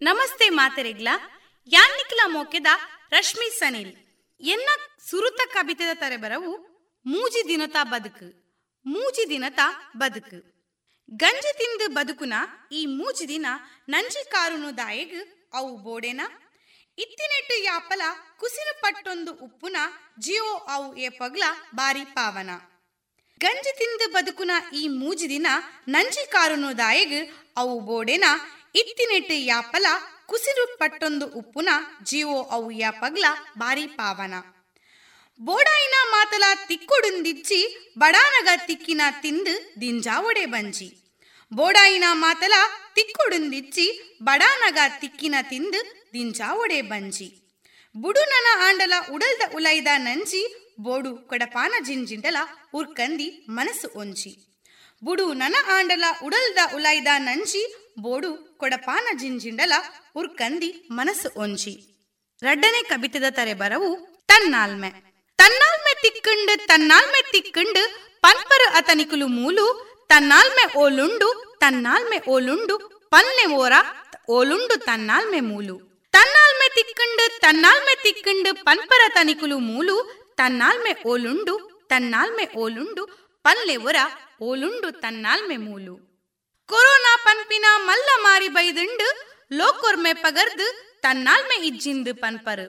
ನಮಸ್ತೆ 0.00 0.48
ಮಾತೆರೆಗ್ಲ, 0.48 1.08
ಯಾನ್ನಿಕ್ಲ 1.66 2.20
ಮೋಕೆದ 2.26 2.66
ರಶ್ಮಿ 3.10 3.58
ಸನಿಲ್. 3.58 3.92
ಎನ್ನ 4.40 4.68
ಸುರುತ 5.10 5.40
ಕವಿತೆದ 5.52 5.96
ತರೆಬರವು 6.00 6.56
ಮೂಜಿ 7.06 7.48
ದಿನತಾ 7.48 7.84
ಬದುಕು. 7.84 8.45
ಮೂಜಿ 8.92 9.24
ದಿನತ 9.30 9.60
ಬದುಕು. 9.96 10.38
ಗಂಜಿ 11.22 11.52
ತಿಂದು 11.58 11.86
ಬದುಕುನ 11.94 12.34
ಈ 12.72 12.86
ಮೂಜಿ 12.98 13.28
ದಿನ 13.28 13.46
ನಂಜಿ 13.88 14.22
ಕಾರುನು 14.30 14.70
ದಾಯಗ್ 14.78 15.18
ಅವು 15.58 15.76
ಬೋಡೆನ. 15.76 16.20
ಇತ್ತಿನೆಟ್ಟು 16.98 17.56
ಯಾಪಲ 17.62 18.02
ಕುಸಿರು 18.40 18.80
ಪಟ್ಟೊಂದು 18.80 19.32
ಉಪ್ಪುನ 19.46 19.76
ಜಿಯೋ 20.18 20.50
ಅವು 20.74 20.96
ಏ 20.96 21.08
ಪಗ್ಲ 21.08 21.44
ಬಾರಿ 21.74 22.04
ಪಾವನ. 22.16 22.50
ಗಂಜಿ 23.40 23.72
ತಿಂದು 23.78 24.06
ಬದುಕುನ 24.12 24.50
ಈ 24.72 24.88
ಮೂಜಿ 24.88 25.28
ದಿನ 25.28 25.46
ನಂಜಿ 25.88 26.30
ಕಾರುನು 26.30 26.78
ದಾಯಗ್ 26.78 27.18
ಅವು 27.56 27.80
ಬೋಡೆನ. 27.80 28.24
ಇತ್ತಿನೆಟ್ಟು 28.74 29.34
ಯಾಪಲ 29.34 29.86
ಕುಸಿರು 30.26 30.64
ಪಟ್ಟೊಂದು 30.78 31.26
ಉಪ್ಪುನ 31.26 31.68
ಜಿಯೋ 32.02 32.42
ಅವು 32.42 32.70
ಯಾ 32.70 32.90
ಪಗ್ಲ 32.90 33.24
ಬಾರಿ 33.58 33.86
ಪಾವನ. 33.86 34.34
ಬೋಡಾಯಿನ 35.40 35.94
ಮಾತಲ 36.10 36.42
ತಿಕ್ಕುಡುಂದಿಚ್ಚಿ, 36.68 37.92
ಬಡಾನಗ 37.98 38.48
ತಿಕ್ಕಿನ 38.66 39.00
ತಿಂದು 39.22 39.80
ದಿಂಜಾವಡೆ 39.80 40.46
ಬಂಜಿ. 40.46 41.18
ಬೋಡಾಯಿನ 41.52 42.04
ಮಾತಲ 42.12 42.52
ತಿಕ್ಕುಡುಂದಿಚ್ಚಿ, 42.94 44.16
ಬಡಾನಗ 44.22 44.78
ತಿಕ್ಕಿನ 45.00 45.34
ತಿಂದು 45.42 46.10
ದಿಂಜಾವಡೆ 46.12 46.82
ಬಂಜಿ. 46.82 47.42
ಬುಡುನನ 47.96 48.46
ಆಂಡಲ 48.66 48.92
ಉಡಲ್ದ 49.12 49.42
ಉಲೈದ 49.54 49.86
ನಂಜಿ, 49.96 50.74
ಬೋಡು 50.80 51.16
ಕೊಡಪಾನ 51.16 51.74
ಜಿಂಜಿಂಡಲ 51.80 52.36
ಉರ್ಕಂದಿ 52.74 53.46
ಮನಸ್ಸು 53.48 53.90
ಒಂಜಿ. 53.96 54.62
ಬುಡು 55.04 55.32
ನನ 55.32 55.56
ಆಂಡಲ 55.68 56.04
ಉಡಲ್ದ 56.22 56.58
ಉಲೈದ 56.74 57.06
ನಂಜಿ, 57.16 57.94
ಬೋಡು 57.98 58.36
ಕೊಡಪಾನ 58.56 59.06
ಜಿಂಜಿಂಡಲ 59.18 59.72
ಉರ್ಕಂದಿ 60.16 60.88
ಮನಸ್ಸು 60.90 61.30
ಒಂಜಿ. 61.36 62.04
ರಡ್ಡನೆ 62.42 62.82
ಕವಿತೆದ 62.82 63.24
ತರೆ 63.30 63.54
ಬರವು 63.54 64.24
ತನ್ನಾಲ್ಮೆ. 64.26 65.15
ತನ್ನಾಲ್ಮೆ 65.40 65.92
ತಿಕ್ಕಂಡು 66.04 66.54
ತನ್ನಾಲ್ಮೆ 66.70 67.20
ತಿಕ್ಕಂಡು, 67.32 67.82
ಪನ್ಪರ 68.24 68.62
ಅತನಿಕುಲು 68.78 69.26
ಮೂಲು 69.38 69.64
ತನ್ನಾಲ್ಮೆ 70.12 70.64
ಓಲುಂಡು 70.82 71.28
ತನ್ನಾಲ್ಮೆ 71.62 72.18
ಓಲುಂಡು 72.34 72.74
ಪಲ್ಲೆ 73.12 73.44
ஓரா 73.60 73.80
ಓಲುಂಡು 74.36 74.74
ತನ್ನಾಲ್ಮೆ 74.88 75.40
ಮೂಲು. 75.50 75.76
ತನ್ನಾಲ್ಮೆ 76.16 76.66
ತಿಕ್ಕಂಡು 76.76 77.24
ತನ್ನಾಲ್ಮೆ 77.44 77.94
ತಿಕ್ಕಂಡು, 78.04 78.50
ಪನ್ಪರ 78.68 79.02
ತನಿಕುಲು 79.16 79.58
ಮೂಲು 79.70 79.96
ತನ್ನಾಲ್ಮೆ 80.40 80.92
ಓಲುಂಡು 81.12 81.54
ತನ್ನಾಲ್ಮೆ 81.92 82.46
ಓಲುಂಡು 82.62 83.02
ಪಲ್ಲೆ 83.44 83.76
ಒರ 83.88 83.96
ಓಲುಂಡು 84.48 84.88
ತನ್ನಾಲ್ಮೆ 85.04 85.56
ಮೂಲು. 85.66 85.94
ಕೊರೋನಾ 86.70 87.12
ಪನ್ಪಿನ 87.26 87.66
ಮಲ್ಲ 87.88 88.08
ಮಾರಿ 88.24 88.48
ಬೈದುಂಡು, 88.56 89.08
ಲೋಕೊರ್ಮೆ 89.58 90.12
ಪಗರ್ದು 90.24 90.66
ತನ್ನಾಲ್ಮೆ 91.04 91.56
ಇಜ್ಜಿಂದು 91.68 92.12
ಪನ್ಪರು. 92.24 92.66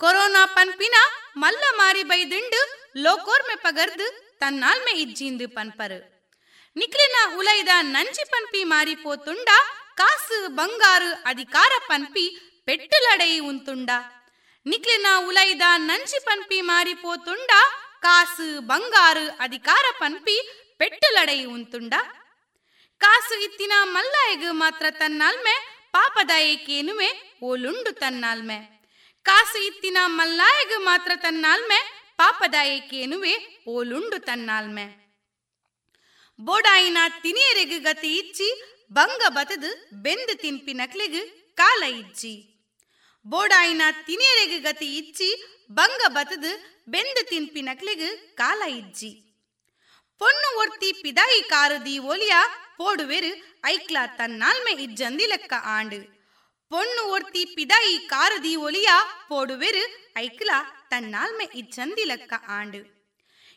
ಕೊರೋನಾ 0.00 0.42
ಪನ್ಪಿನ 0.56 0.96
ಮಲ್ಲ 1.42 1.64
ಮಾರಿ 1.80 2.02
ಬೈದುಂಡು 2.10 2.60
ಲೋಕೋರ್ಮೆ 3.04 3.56
ಪಗರ್ದು 3.64 4.06
ತನ್ನಾಲ್ಮೆ 4.40 4.92
ಇಜ್ಜಿಂದು 5.02 5.46
ಪನ್ಪರು. 5.56 5.98
ನಿಕ್ಲಿನ 6.76 7.16
ಉಲೈದ 7.38 7.70
ನಂಜಿ 7.94 8.24
ಪನ್ಪಿ 8.32 8.60
ಮಾರಿ 8.64 8.94
ಪೋತುಂಡ, 9.04 9.48
ಕಾಸು 10.00 10.38
ಬಂಗಾರು 10.58 11.10
ಅಧಿಕಾರ 11.30 11.72
ಪನ್ಪಿ 11.88 12.24
ಪೆಟ್ಟುಲಡೈ 12.66 13.38
ಉಂತುಂಡ. 13.50 13.90
ನಿಕ್ಲಿನ 14.66 15.06
ಉಲೈದ 15.28 15.62
ನಂಜಿ 15.76 16.18
ಪನ್ಪಿ 16.24 16.60
ಮಾರಿ 16.70 16.94
ಪೋತುಂಡ, 16.94 17.50
ಕಾಸು 18.04 18.48
ಬಂಗಾರು 18.70 19.26
ಅಧಿಕಾರ 19.40 19.84
ಪನ್ಪಿ 19.98 20.36
ಪೆಟ್ಟುಲಡೈ 20.78 21.40
ಉಂತುಂಡ. 21.56 21.94
ಕಾಸು 22.98 23.34
ಇತ್ತಿನ 23.46 23.72
ಮಲ್ಲಾಯಗ 23.84 24.44
ಮಾತ್ರ 24.50 24.86
ತನ್ನಾಲ್ಮೆ 24.90 25.54
ಪಾಪದಾಯಕೇನುವೆ 25.92 27.10
ಓಲುಂಡು 27.42 27.92
ತನ್ನಾಲ್ಮೆ 27.92 28.77
ಕಾಸು 29.27 29.59
ಇತ್ತಿನ 29.67 29.99
ಮಲ್ಲಾಯಗ 30.17 30.73
ಮಾತ್ರ 30.89 31.11
ತನ್ನಾಲ್ಮೆ 31.25 31.79
ಪಾಪದಾಯಕೇನುವೆ 32.19 33.33
ಓಲುಂಡು 33.67 34.17
ತನ್ನಾಲ್ಮೆ 34.27 34.85
ಬೋಡಾಯಿನ 36.39 36.99
ತಿನಿಯರೆಗು 37.23 37.77
ಗತಿ 37.79 38.11
ಇಚ್ಚಿ 38.21 38.49
ಬಂಗ 38.91 39.23
ಬತದು 39.37 39.71
ಬೆಂದು 40.05 40.33
ತಿನ್ಪಿ 40.43 40.73
ನಕ್ಲೆಗು 40.73 41.21
ಕಾಲ 41.57 41.83
ಇಜ್ಜಿ 42.01 42.33
ಬೋಡಾಯಿನ 43.25 43.83
ತಿನಿಯರೆಗು 44.07 44.59
ಗತಿ 44.59 44.87
ಇಚ್ಚಿ 45.01 45.29
ಬಂಗ 45.71 46.01
ಬತದು 46.17 46.51
ಬೆಂದು 46.87 47.21
ತಿನ್ಪಿ 47.29 47.61
ನಕ್ಲೆಗು 47.61 48.09
ಕಾಲ 48.35 48.61
ಇಜ್ಜಿ 48.79 49.11
பொண்ணு 50.21 50.49
ஒருத்தி 50.61 50.89
பிதாயி 51.03 51.41
காரதி 51.53 51.95
ஒலியா 52.11 52.41
போடுவேரு 52.77 53.31
ஐக்லா 53.65 54.03
தன்னால்மை 54.19 54.73
இஜ்ஜந்திலக்க 54.85 55.53
ஆண்டு 55.77 55.99
பொண்ணு 56.71 57.01
ஒருத்தி 57.09 57.43
பிதாயி 57.55 57.95
காரதி 58.07 58.53
ஒலியா 58.65 58.97
போடுவேரு 59.29 59.83
ஐக்லா 60.19 60.59
தன்னால்மை 60.91 61.47
இஜ்ஜந்திலக்க 61.55 62.33
ஆண்டு 62.57 62.79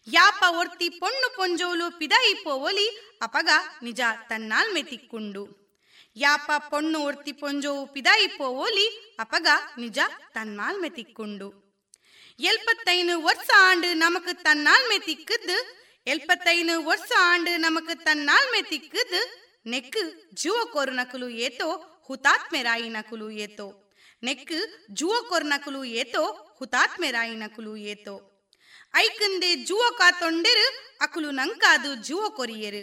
ಯಾಪ 0.07 0.43
ಒರ್ತಿ 0.57 0.89
ಪೊಣ್ಣು 0.99 1.29
ಪೊಂಜೋಲು 1.37 1.87
ಪಿದಾಯಿ 2.01 2.35
ಪೋವಲಿ 2.43 2.89
ಅಪಗ 3.23 3.51
ನಿಜ 3.83 4.01
ತನ್ನಾಲ್ಮೆ 4.29 4.83
ತಿಕ್ಕೊಂಡು 4.91 5.43
ಯಾಪ 6.17 6.51
ಪೊಣ್ಣು 6.71 6.99
ಒರ್ತಿ 7.01 7.33
ಪೊಂಜೋವು 7.41 7.83
ಪಿದಾಯಿ 7.87 8.29
ಪೋವೋಲಿ 8.37 8.85
ಅಪಗ 9.21 9.49
ನಿಜ 9.79 9.99
ತನ್ನಾಲ್ಮೆ 10.35 10.91
ತಿಕ್ಕೊಂಡು 10.91 11.49
ಎಲ್ಪತ್ತೈನು 12.43 13.15
ವರ್ಷ 13.23 13.49
ಆಂಡು 13.67 13.91
ನಮಕ್ 13.95 14.33
ತನ್ನಾಲ್ಮೆ 14.45 14.99
ತಿಕ್ಕದ್ದು 15.09 15.59
ಎಲ್ಪತ್ತೈನು 16.07 16.75
ವರ್ಷ 16.85 17.11
ಆಂಡು 17.27 17.53
ನಮಕ್ 17.57 17.93
ತನ್ನಾಲ್ಮೆ 18.07 18.61
ತಿಕ್ಕದ್ದು 18.73 19.21
ನೆಕ್ 19.67 20.01
ಜುವ 20.43 20.57
ಕೊರು 20.73 20.93
ನಕಲು 20.93 21.29
ಏತೋ 21.47 21.69
ಹುತಾತ್ಮೆ 22.12 22.64
ರಾಯಿ 22.64 22.90
ನಕುಲು 22.90 23.32
ಏತೋ. 23.32 23.94
ನೆಕ್ 24.24 24.52
ಜುವ 24.92 25.14
ಕೊರ್ 25.30 25.46
ನಕುಲು 25.46 25.84
ಏತೋ 25.84 26.56
ಹುತಾತ್ಮೆ 26.60 27.12
ರಾಯಿ 27.12 27.36
ನಕಲು 27.36 27.78
ಏತೋ. 27.78 28.16
ಐಕಂದೆ 28.96 29.56
ಜುವ 29.56 29.82
ಕಾತೊಂಡೆರು 29.98 30.98
ಅಕುಲು 31.02 31.32
ನಂಕಾದು 31.32 31.96
ಜುವ 31.96 32.30
ಕೊರಿಯರು 32.30 32.82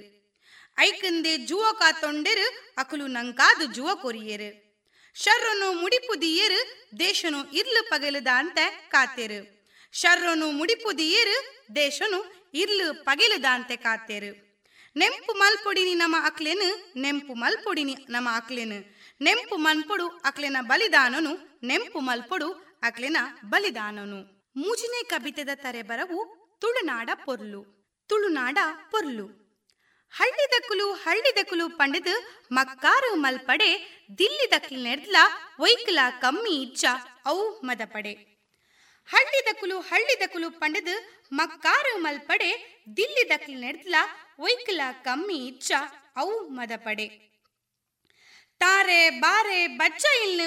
ಐಕಂದೆ 0.78 1.36
ಜುವ 1.36 1.64
ಕಾತೊಂಡೆರು 1.72 2.74
ಅಕುಲು 2.78 3.06
ನಂಕಾದು 3.06 3.64
ಜುವ 3.64 3.94
ಕೊರಿಯರು 3.94 4.68
ಶರ್ರನು 5.14 5.72
ಮುಡಿಪುದಿಯರು, 5.72 6.60
ದೇಶನು 6.98 7.50
ಇರ್ಲು 7.50 7.90
ಪಗಲದ 7.90 8.26
ಅಂತ 8.34 8.58
ಕಾತೆರು. 8.88 9.68
ಶರ್ರನು 9.92 10.50
ಮುಡಿಪುದಿಯರು, 10.50 11.66
ದೇಶನು 11.74 12.50
ಇರ್ಲು 12.54 13.04
ಪಗಲದ 13.04 13.44
ಅಂತೆ 13.50 13.76
ಕಾತೆರು. 13.76 14.48
ನೆಂಪು 14.96 15.32
ಮಲ್ಪೊಡಿನಿ 15.32 15.94
ನಮ್ಮ 15.94 16.16
ಅಕ್ಲೆನು, 16.24 16.92
ನೆಂಪು 16.96 17.34
ಮಲ್ಪೊಡಿನಿ 17.34 17.96
ನಮ್ಮ 18.08 18.28
ಅಕ್ಲೆನು. 18.36 18.97
ನೆಂಪು 19.20 19.56
ಮನ್ಪೊಡು, 19.56 20.08
ಅಕ್ಲೆನ 20.08 20.56
ಬಲಿದಾನನು. 20.60 21.60
ನೆಂಪು 21.62 22.00
ಮಲ್ಪುಡು, 22.00 22.52
ಅಕ್ಲೆನ 22.82 23.16
ಬಲಿದಾನನು. 23.44 24.50
ಮೂಜಿನೆ 24.56 25.02
ಕಬಿತದ 25.02 25.48
ತರೆಬರವು 25.54 26.38
ತುಳುನಾಡ 26.60 27.10
ಪೊರ್ಲು. 27.24 27.64
ತುಳುನಾಡ 28.08 28.58
ಪೊರ್ಲು. 28.90 29.26
ಹಳ್ಳಿದಕ್ಕುಲು 30.10 30.92
ಹಳ್ಳಿದಕ್ಕುಲು 30.92 31.68
ಪಂಡದು 31.68 32.46
ಮಕ್ಕಾರು 32.52 33.14
ಮಲ್ಪಡೆ 33.14 34.00
ದಿಲ್ಲಿದಕ್ಲು 34.18 34.82
ನೆಡ್ಲ 34.82 35.16
ಒಯ್ಕಲ 35.60 35.98
ಕಮ್ಮಿ 36.20 36.62
ಇಚ್ಚ 36.62 36.84
ಅವು 37.24 37.60
ಮದಪಡೆ. 37.60 38.12
ಹಳ್ಳಿದಕ್ಕುಲು 39.06 39.80
ಹಳ್ಳಿದಕ್ಕುಲು 39.80 40.50
ಪಂಡದು 40.50 41.26
ಮಕ್ಕಾರು 41.32 41.98
ಮಲ್ಪಡೆ 41.98 42.80
ದಿಲ್ಲಿದಕ್ಲು 42.96 43.60
ನೆಡ್ಲ 43.60 43.94
ಒಯ್ಕಲ 44.38 44.80
ಕಮ್ಮಿ 45.04 45.46
ಇಚ್ಚ 45.46 45.72
ಅವು 46.16 46.48
ಮದಪಡೆ. 46.48 47.28
ತಾರೆ 48.60 49.10
ಬಾರೆ 49.20 49.66
ಬಚ್ಚ 49.66 50.04
ಇಲ್ನು 50.24 50.46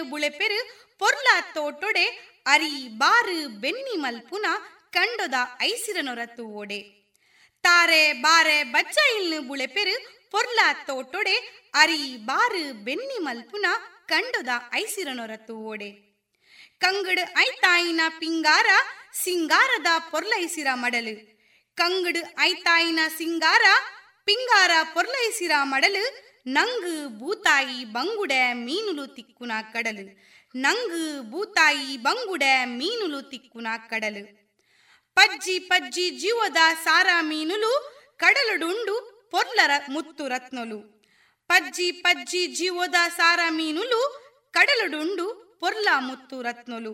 பொருளா 1.01 1.39
ತೋಟೊಡೆ 1.53 2.05
ಅರಿ 2.47 2.87
ಬಾರು 2.97 3.49
ಬೆನ್ನಿ 3.49 3.95
ಮಲ್ಪುನ 3.97 4.45
ಕಂಡೊದ 4.93 5.33
ಐಸಿರನೊರತು 5.61 6.43
ಓಡೆ 6.53 6.79
ತಾರೆ 7.63 8.13
ಬಾರೆ 8.13 8.63
ಬಚ್ಚ 8.63 8.97
ಇಲ್ನು 9.17 9.41
ಬುಳೆಪೆರು 9.41 9.95
ಪೊರ್ಲ 10.29 10.59
ಅರಿ 11.73 12.17
ಬಾರು 12.25 12.73
ಬೆನ್ನಿ 12.83 13.19
ಮಲ್ಪುನ 13.23 13.65
ಕಂಡೊದ 14.07 14.49
ಐಸಿರನೊರತು 14.73 15.55
ಓಡೆ 15.63 15.91
ಕಂಗಡು 16.81 17.21
ಐತಾಯಿನ 17.39 18.01
ಪಿಂಗಾರ 18.19 18.67
ಸಿಂಗಾರದ 19.13 19.87
ಪೊರ್ಲೈಸಿರ 20.11 20.67
ಮಡಲು 20.73 21.15
ಕಂಗಡು 21.77 22.21
ಐತಾಯಿನ 22.41 22.99
ಸಿಂಗಾರ 23.17 23.65
ಪಿಂಗಾರ 24.25 24.71
ಪೊರ್ಲೈಸಿರ 24.93 25.51
ಮಡಲು 25.63 26.30
ನಂಗು 26.45 27.09
ಬೂತಾಯಿ 27.19 27.85
ಬಂಗುಡೆ 27.85 28.53
ಮೀನುಲು 28.53 29.07
ತಿಕ್ಕುನ 29.07 29.51
ಕಡಲು. 29.73 30.05
ನಂಗು 30.55 31.23
ಬೂತಾಯಿ 31.31 31.97
ಬಂಗುಡೆ 31.97 32.65
ಮೀನುಲು 32.65 33.21
ತಿಕ್ಕುನ 33.21 33.67
ಕಡಲು. 33.89 34.23
ಪಜ್ಜಿ 35.15 35.59
ಪಜ್ಜಿ 35.59 36.09
ಜೀವದ 36.09 36.57
ಸಾರ 36.83 37.07
ಮೀನುಲು 37.21 37.71
ಕಡಲುಡುಂಡು 38.17 39.27
ಪೊರ್ಲರ 39.31 39.71
ಮುತ್ತು 39.89 40.27
ರತ್ನಲು. 40.27 40.79
ಪಜ್ಜಿ 41.47 41.91
ಪಜ್ಜಿ 41.91 42.47
ಜೀವದ 42.47 42.95
ಸಾರ 43.17 43.39
ಮೀನುಲು 43.49 44.01
ಕಡಲುಡುಂಡು 44.53 45.57
ಪೊರ್ಲ 45.59 45.89
ಮುತ್ತು 45.99 46.41
ರತ್ನಲು. 46.41 46.93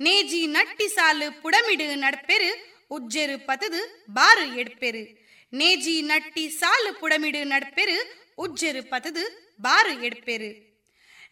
ನೇಜಿ 0.00 0.46
ನಟ್ಟಿ 0.46 0.88
ಸಾಲು 0.88 1.42
ಪುಡಮಿಡು 1.42 1.94
ನಡ್ಪೆರು, 1.94 2.50
ಉಜ್ಜೆರು 2.90 3.46
ಪತದು 3.46 4.12
ಬಾರು 4.12 4.58
ಎಡ್ಪೆರು. 4.58 5.04
ನೇಜಿ 5.52 6.02
ನಟ್ಟಿ 6.02 6.48
ಸಾಲು 6.48 7.00
ಪುಡಮಿಡು 7.00 7.44
ನಡ್ಪೆರು 7.44 8.23
ಉಜ್ಜೆರು 8.38 8.90
ಪತದು 8.90 9.54
ಬಾರು 9.60 10.04
ಎಡ್ಪೆರು. 10.04 10.74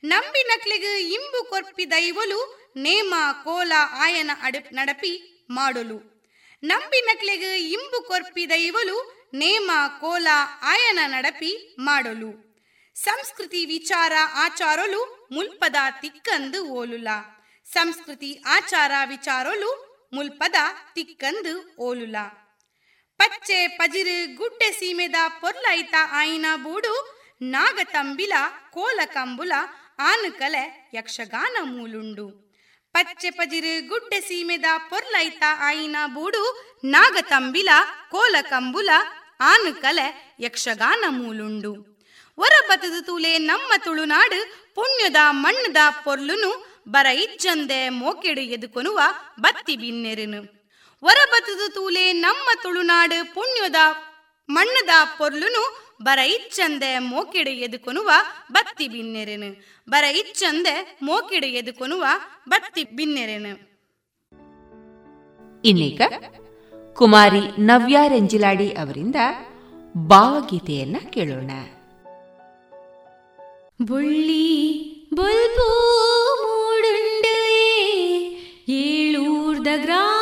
ನಂಬಿ 0.04 0.42
ನಕ್ಲೆಗು 0.42 0.98
ಇಂಬು 0.98 1.44
ಕೊರ್ಪಿ 1.44 1.90
ದೈವಲು, 1.90 2.72
ನೇಮ 2.76 3.14
ಕೋಲ 3.44 3.72
ಆಯನ 3.92 4.30
ಅಡಪ್ 4.42 4.72
ನಡಪಿ 4.72 5.46
ಮಾಡಲು. 5.50 6.26
ನಂಬಿ 6.64 7.00
ನಕ್ಲೆಗು 7.00 7.54
ಇಂಬು 7.54 8.02
ಕೊರ್ಪಿ 8.02 8.50
ದೈವಲು, 8.50 9.28
ನೇಮ 9.34 9.70
ಕೋಲ 10.00 10.26
ಆಯನ 10.62 10.98
ನಡಪಿ 11.06 11.76
ಮಾಡಲು. 11.78 12.52
ಸಂಸ್ಕೃತಿ 12.94 13.64
ವಿಚಾರ 13.64 14.12
ಆಚಾರಲು 14.34 15.28
ಮುಲ್ಪದ 15.32 15.76
ತಿಕ್ಕಂದು 16.00 16.66
ಓಲುಲ. 16.66 17.08
ಸಂಸ್ಕೃತಿ 17.64 18.42
ಆಚಾರ 18.46 18.92
ವಿಚಾರಲು 19.06 19.92
ಮುಲ್ಪದ 20.12 20.54
ತಿಕ್ಕಂದು 20.94 21.76
ಓಲುಲ. 21.76 22.16
ಪಚ್ಚೆ 23.18 23.68
ಪಜಿರು 23.68 24.36
ಗುಡ್ಡೆ 24.36 24.70
ಸೀಮೆದ 24.70 25.14
ಪೊರ್ಲೈತ 25.40 25.94
ಆಯಿನ 26.12 26.46
ಬೂಡು 26.62 26.94
ನಾಗತಂಬಿಲ 27.42 28.32
ಕೋಲಕಂಬುಲ 28.70 29.52
ಆನುಕಲೆ 29.98 30.90
ಯಕ್ಷಗಾನ 30.94 31.56
ಮೂಲುಂಡು. 31.62 32.26
ಪಚ್ಚೆ 32.92 33.30
ಪಜಿರು 33.30 33.88
ಗುಡ್ಡೆ 33.88 34.20
ಸೀಮೆದ 34.20 34.64
ಪೊರ್ಲೈತ 34.90 35.42
ಆಯಿನ 35.60 35.96
ಬೂಡು 36.14 36.42
ನಾಗತಂಬಿಲ 36.84 37.68
ಕೋಲಕಂಬುಲ 38.10 38.90
ಆನುಕಲೆ 39.40 40.36
ಯಕ್ಷಗಾನ 40.40 41.04
ಮೂಲುಂಡು. 41.08 41.92
ಹೊರಬತದು 42.36 43.02
ತೂಲೆ 43.02 43.38
ನಮ್ಮ 43.38 43.72
ತುಳುನಾಡು, 43.84 44.40
ಪುಣ್ಯದ 44.74 45.16
ಮಣ್ಣದ 45.30 45.76
ಪೊರ್ಲುನು, 46.04 46.50
ಬರ 46.88 47.06
ಇಜ್ಜಂದೆ 47.06 47.88
ಮೋಕೆಡು 47.88 48.40
ಎದುಕೊನುವ 48.40 49.00
ಬತ್ತಿ 49.40 49.76
ಬಿನ್ನೆರುನು. 49.76 50.61
ವರಬತದು 51.04 51.74
ತೂಲೆ 51.74 52.12
ನಮ್ಮ 52.12 52.48
ತುಳುನಾಡು 52.62 53.34
ಪುಣ್ಯದ 53.34 53.74
ಮಣ್ಣದ 54.50 54.90
ಪೊರ್ಲುನು 55.18 55.62
ಬರ 56.02 56.18
ಇಚ್ಚಂದೆ 56.18 56.98
ಮೋಕಿಡು 56.98 57.50
ಎದುಕೊನುವ 57.50 58.10
ಬತ್ತಿ 58.52 58.88
ಬಿನ್ನೆರೆನು. 58.88 59.48
ಬರ 59.90 60.04
ಇಚ್ಚಂದೆ 60.04 60.98
ಮೋಕಿಡು 61.02 61.46
ಎದುಕೊನುವ 61.46 62.04
ಬತ್ತಿ 62.48 62.84
ಬಿನ್ನೆರೆನು. 62.84 63.52
ಇನ್ನೀಗ 65.64 66.00
ಕುಮಾರಿ 66.94 67.40
ನವ್ಯಾ 67.58 68.06
ರೆಂಜಿಲಾಡಿ 68.06 68.68
ಅವರಿಂದ 68.70 69.16
ಭಾವಗೀತೆಯನ್ನ 69.96 70.96
ಕೇಳೋಣ. 71.10 71.50
ಬುಳ್ಳಿ 73.82 74.46
ಬುಲ್ಬು 75.14 75.68
ಮೂಡುಂಡಲೇ 76.42 77.62
ಏಳೂರ್ದ 78.68 79.66
ಗ್ರಾಮ 79.76 80.21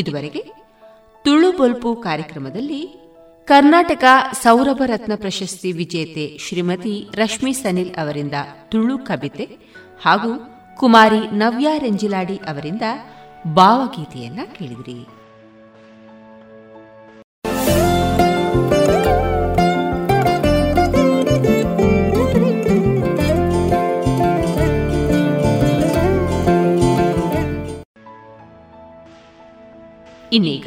ಇದುವರೆಗೆ 0.00 0.42
ತುಳು 1.24 1.48
ಬಲ್ಪು 1.58 1.90
ಕಾರ್ಯಕ್ರಮದಲ್ಲಿ 1.96 2.82
ಕರ್ನಾಟಕ 3.48 4.04
ಸೌರಭ 4.42 4.82
ರತ್ನ 4.86 5.12
ಪ್ರಶಸ್ತಿ 5.16 5.72
ವಿಜೇತೆ 5.72 6.24
ಶ್ರೀಮತಿ 6.38 6.94
ರಶ್ಮಿ 7.14 7.52
ಸನಿಲ್ 7.52 7.94
ಅವರಿಂದ 7.94 8.36
ತುಳು 8.68 8.98
ಕವಿತೆ 8.98 9.46
ಹಾಗೂ 10.04 10.32
ಕುಮಾರಿ 10.76 11.20
ನವ್ಯಾ 11.36 11.72
ರೆಂಜಿಲಾಡಿ 11.78 12.36
ಅವರಿಂದ 12.36 12.82
ಭಾವಗೀತೆಯನ್ನ 13.54 14.40
ಕೇಳಿದ್ರಿ. 14.58 14.98
ಇನ್ನೀಗ 30.32 30.66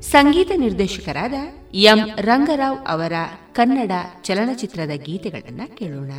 ಸಂಗೀತ 0.00 0.50
ನಿರ್ದೇಶಕರಾದ 0.56 1.34
ಎಂ 1.74 1.98
ರಂಗರಾವ್ 2.18 2.78
ಅವರ 2.88 3.12
ಕನ್ನಡ 3.52 3.92
ಚಲನಚಿತ್ರದ 4.22 4.90
ಗೀತೆಗಳನ್ನು 4.96 5.76
ಕೇಳೋಣ. 5.76 6.12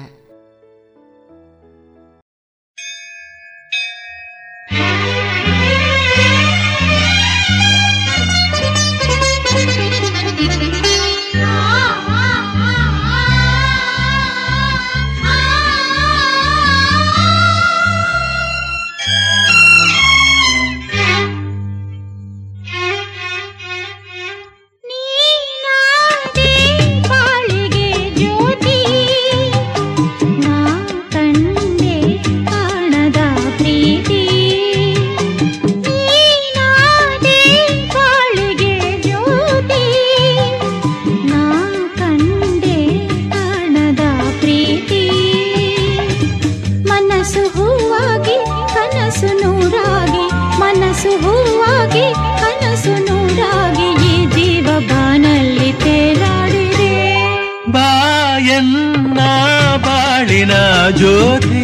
ಬೆಳಕಿನ 60.44 60.90
ಜ್ಯೋತಿ 60.90 61.64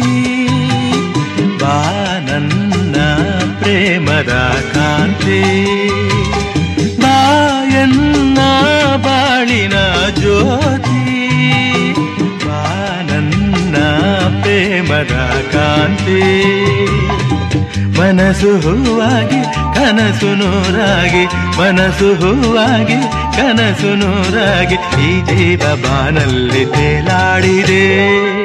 ನನ್ನ 2.26 2.96
ಪ್ರೇಮದ 3.58 4.32
ಕಾಂತಿ. 4.72 5.42
ಬಾಯನ್ನ 7.00 8.38
ಬಾಳಿನ 8.96 9.74
ಜ್ಯೋತಿ 10.10 11.02
ಬಾನನ್ನ 12.46 13.76
ಪ್ರೇಮದ 14.42 15.16
ಕಾಂತಿ. 15.52 16.22
ಮನಸ್ಸು 17.98 18.60
ಹೂವಾಗಿ, 18.60 19.42
ಕನಸು 19.74 20.34
ನೂರಾಗಿ, 20.36 21.24
ಮನಸ್ಸು 21.58 22.14
ಹೂವಾಗಿ, 22.14 22.96
ಕನಸು 23.36 23.94
ನೂರಾಗಿ 23.94 24.74
ಈ 25.08 25.20
ಜೀವ 25.20 25.62
ಬಾನಲ್ಲಿ 25.82 26.64
ತೇಲಾಡಿದೆ. 26.64 28.39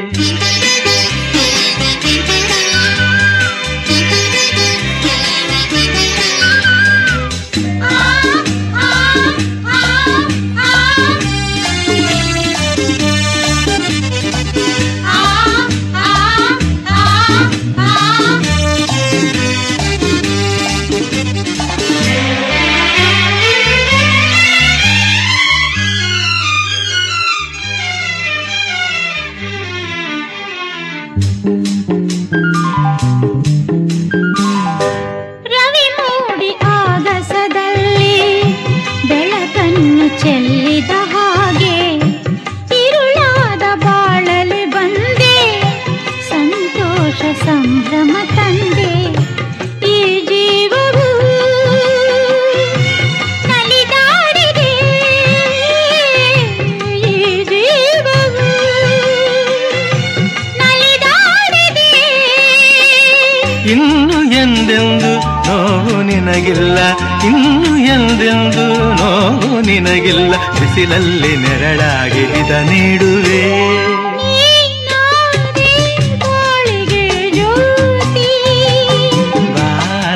ನಿನಗಿಲ್ಲ 69.65 70.31
ಬಿಸಿಲಲ್ಲಿ 70.31 71.35
ನೆರಳಾಗಿ 71.35 72.23
ಇದ 72.39 72.51
ನೀಡುವೆ. 72.51 73.45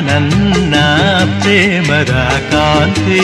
ನನ್ನ 0.02 0.74
ಪ್ರೇಮದ 1.40 2.12
ಕಾಂತಿ. 2.52 3.20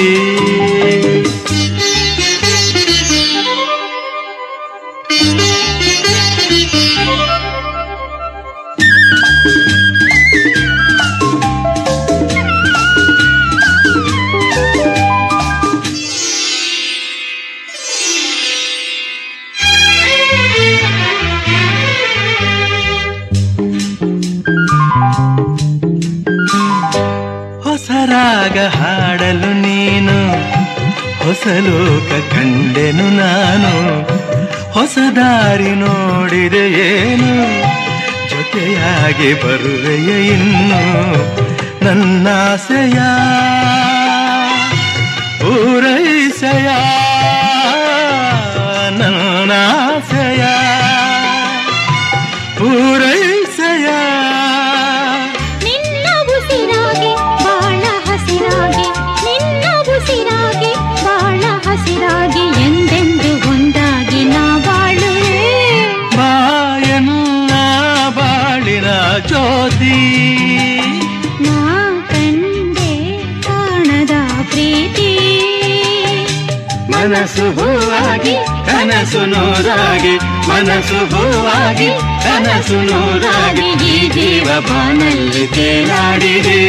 ಹೊಸ 31.47 31.55
ಲೋಕ 31.55 32.33
ಕಂಡೆನು 32.33 33.11
ನಾನು. 33.11 34.01
ಹೊಸ 34.73 34.99
ದಾರಿ 35.17 35.71
ನೋಡಿದೆ 35.71 36.69
ಏನು? 36.71 37.47
ಜೊತೆಯಾಗಿ 38.31 39.35
ಬರುವೆಯ 39.35 40.27
ಇನ್ನು? 40.27 41.13
ನನ್ನಾಸೆಯ? 41.85 42.99
ಪೂರೈಸೆಯ? 45.41 46.96
ಕನಸು 78.97 79.27
ನೋರಾಗಿ 79.27 80.13
ಮನಸ್ಸು 80.49 81.01
ಹೂವಾಗಿ 81.07 81.89
ಕನಸು 82.23 82.79
ನೋರಾಗಿ 82.91 83.69
ಈ 83.87 84.09
ಜೀವ 84.09 84.49
ಬಾನಲ್ಲಿ 84.61 85.47
ತೇಲಾಡಿದೆ. 85.47 86.63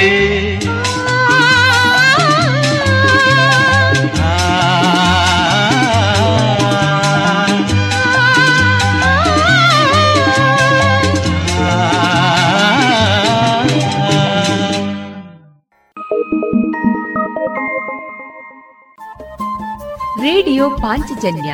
ರೇಡಿಯೋ 20.21 20.69
ಪಾಂಚಜನ್ಯ. 20.69 21.53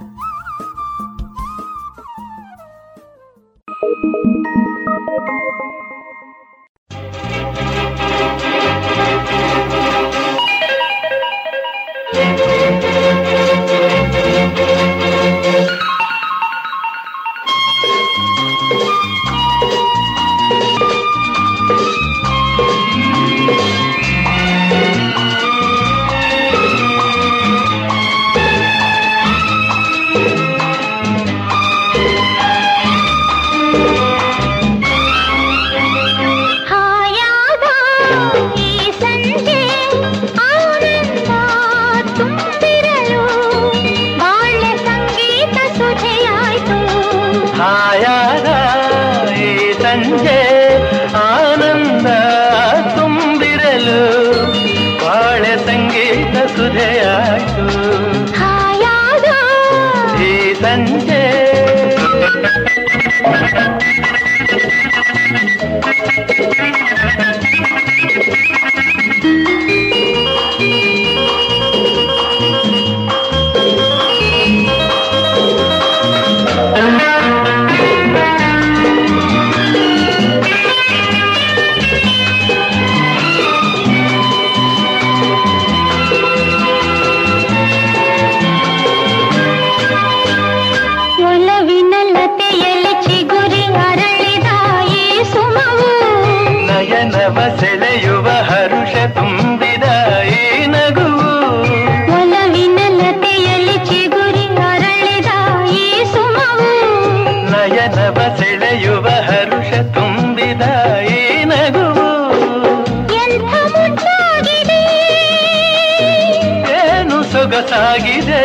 ಮುದ್ದಾಗಿದೆ 117.61 118.43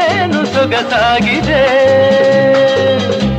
ಏನು 0.00 0.40
ಸೊಗಸಾಗಿದೆ. 0.54 1.62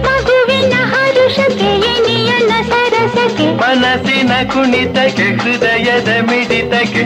ಮಗುವಿನ 0.05 0.73
ಹರುಷತೆಯನಿಯನ 0.91 2.51
ಸರಸತೆ 2.71 3.47
ಮನಸ್ಸಿನ 3.63 4.31
ಕುಣಿತಕ್ಕೆ 4.53 5.27
ಹೃದಯದ 5.41 6.09
ಮಿಡಿತಕ್ಕೆ 6.29 7.03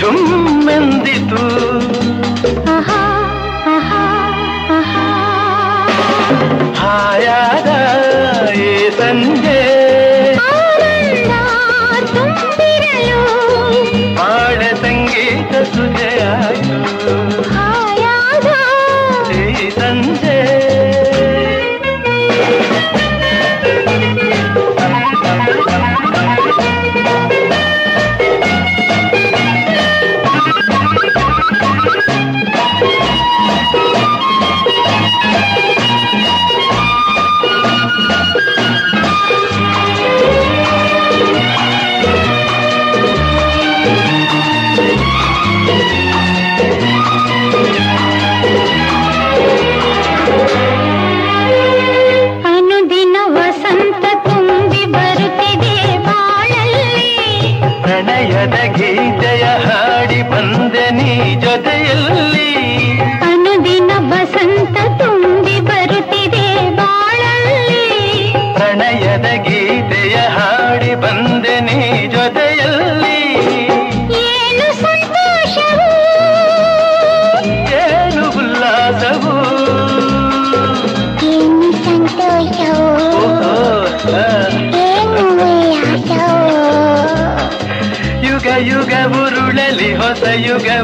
ಝುಮ್ಮೆಂದಿತು. 0.00 1.44
ಹಾಯಾದ 6.80 7.70
ಏ 8.70 8.74
ಸಂಜೆ 8.98 9.60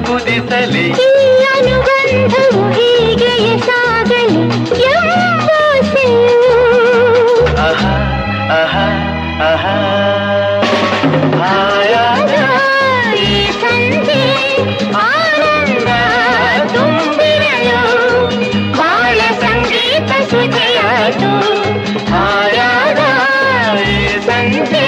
ಮುನಿಸಲಿ 0.01 0.87
ಅನುಬಂಧವು 1.53 2.63
ಹೀಗೆಯೇ 2.71 3.55
ಸಾಗಲಿ 3.59 4.43
ಆಹಾ 7.61 7.95
ಆಹಾ 8.55 8.87
ಆಹಾ 9.45 9.75
ಸಂಗೀತ 19.41 20.13
ಸುಜಯಾತು 20.31 21.33
ಆಯಾದ 22.21 23.01
ಸಂತೆ 24.27 24.88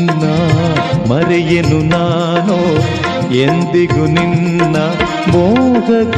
ನಿನ್ನ 0.09 0.25
ಮರೆಯನು 1.13 1.89
ನಾನು? 1.89 2.59
ಎಂದಿಗೂ 3.35 4.07
ನಿನ್ನ 4.07 4.77
ಮೋಹಕನಗೆಯವಳೆ 5.31 6.09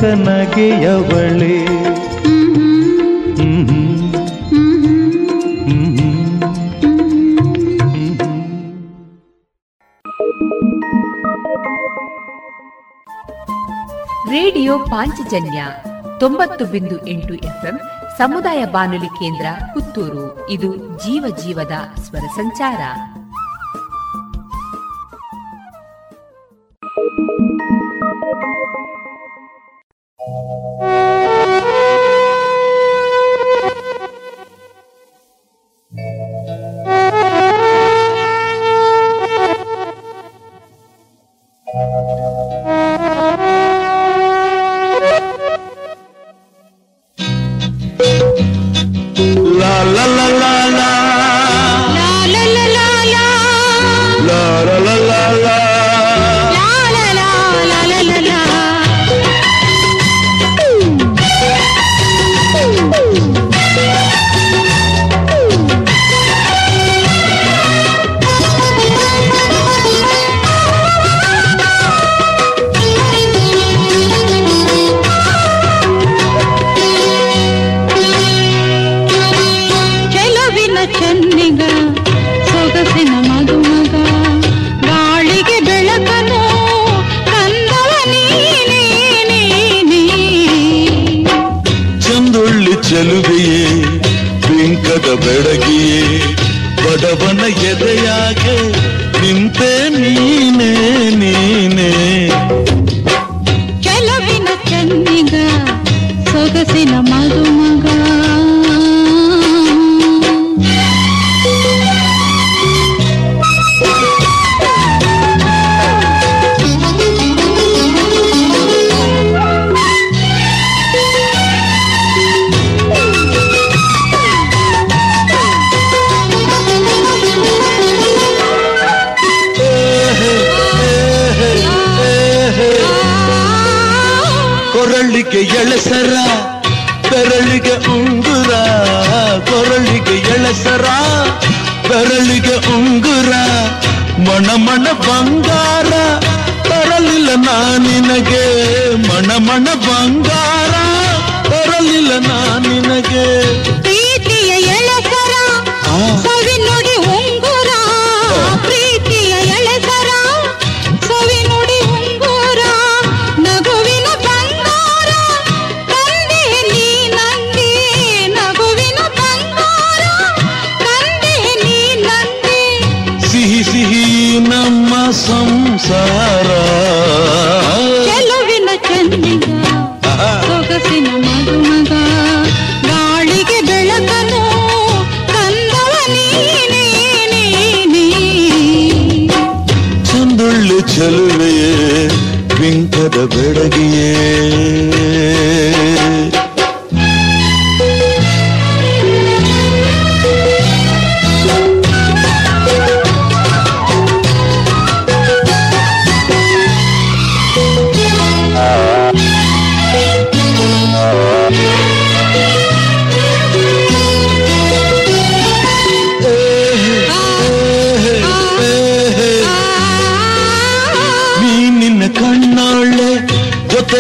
ರೇಡಿಯೋ 14.30 14.78
ಪಾಂಚಜನ್ಯ 14.78 15.64
ತೊಂಬತ್ತು 16.20 16.64
ಬಿಂದು 16.64 17.06
ಎಂಟು 17.06 17.34
ಎಫ್ಎಂ 17.34 17.80
ಸಮುದಾಯ 18.18 18.64
ಬಾನುಲಿ 18.64 19.06
ಕೇಂದ್ರ 19.06 19.46
ಪುತ್ತೂರು. 19.74 20.50
ಇದು 20.50 20.76
ಜೀವ 20.76 21.36
ಜೀವದ 21.44 22.00
ಸ್ವರ 22.00 22.20
ಸಂಚಾರ. 22.20 22.80
Thank 28.32 28.44
you. 31.94 31.99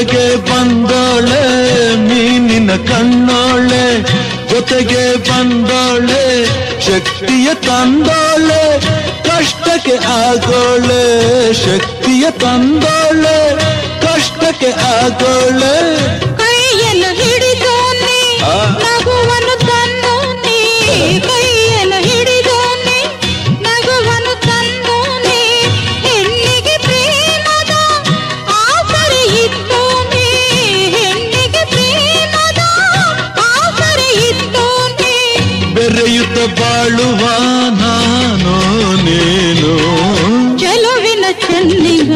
ಜೊತೆಗೆ 0.00 0.36
ಬಂದೋಳೆ 0.36 1.42
ನೀ 1.96 2.38
ನಿನ್ನ 2.38 2.70
ಕಣ್ಣೋಳೆ. 2.72 4.02
ಜೊತೆಗೆ 4.48 5.30
ಬಂದೋಳೆ, 5.30 6.46
ಶಕ್ತಿಯ 6.80 7.54
ತಂದೋಳೆ. 7.54 8.80
ಕಷ್ಟಕ್ಕೆ 9.24 9.96
ಆಗೋಳೆ, 10.06 11.52
ಶಕ್ತಿಯ 11.52 12.30
ತಂದೋಳೆ. 12.30 13.56
ಕಷ್ಟಕ್ಕೆ 14.00 14.70
ಆಗೋಳೆ 14.70 16.39
ಬಾಳುವ 36.89 37.23
ನಾನು 37.79 38.53
ನೀನು 39.05 39.71
ಚೆಲುವಿನ 40.61 41.25
ಚೆನ್ನಿಗ 41.43 42.11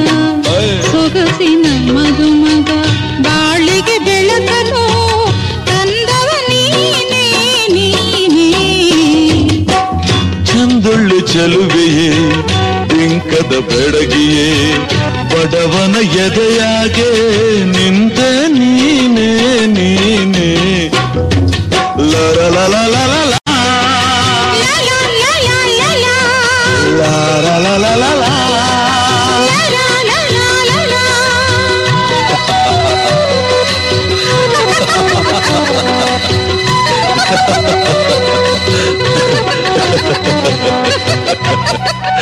ಸೊಗಸಿನ 0.88 1.66
ಮದುಮಗ 1.96 2.70
ಬಾಳಿಗೆ 3.26 3.98
ಬೆಳಕನು 4.08 4.84
ತಂದವ 5.70 6.30
ನೀನೇ 6.50 7.26
ನೀನೇ 7.76 8.48
ಚಂದುಳ್ಳು 10.50 11.20
ಚೆಲುವೆಯೇ 11.34 12.10
ಬಿಂಕದ 12.92 13.54
ಬೆಡಗಿಯೇ 13.70 14.50
ಬಡವನ 15.34 15.96
ಎದೆಯಾಗೆ 16.26 17.10
ನಿಂತ 17.76 18.20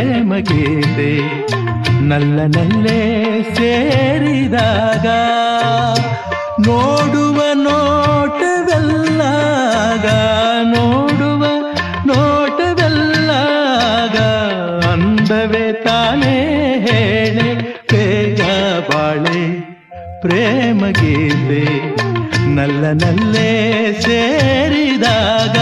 ಪ್ರೇಮ 0.00 0.34
ಗೀತೆ 0.48 1.08
ನಲ್ಲ 2.10 2.38
ನಲ್ಲೇ 2.54 3.00
ಸೇರಿದಾಗ, 3.56 5.06
ನೋಡುವ 6.66 7.38
ನೋಟವೆಲ್ಲಾಗ 7.64 9.26
ನೋಡುವ 10.72 11.42
ನೋಟವೆಲ್ಲಾಗ, 12.10 14.16
ಅಂದವೇ 14.92 15.66
ತಾನೇ 15.86 16.34
ಹೇಳೆ 16.86 17.48
ಬೇಗ 17.92 18.40
ಬಾಳೆ 18.90 19.42
ಪ್ರೇಮ 20.24 20.82
ಗೀತೆ 21.02 21.62
ನಲ್ಲ 22.56 22.84
ನಲ್ಲೇ 23.04 23.50
ಸೇರಿದಾಗ. 24.06 25.58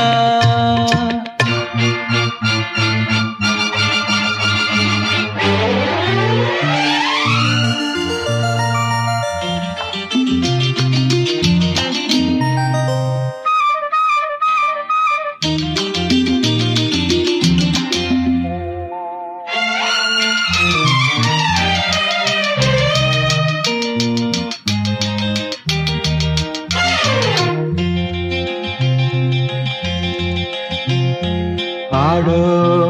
ಆಡೋ 32.19 32.39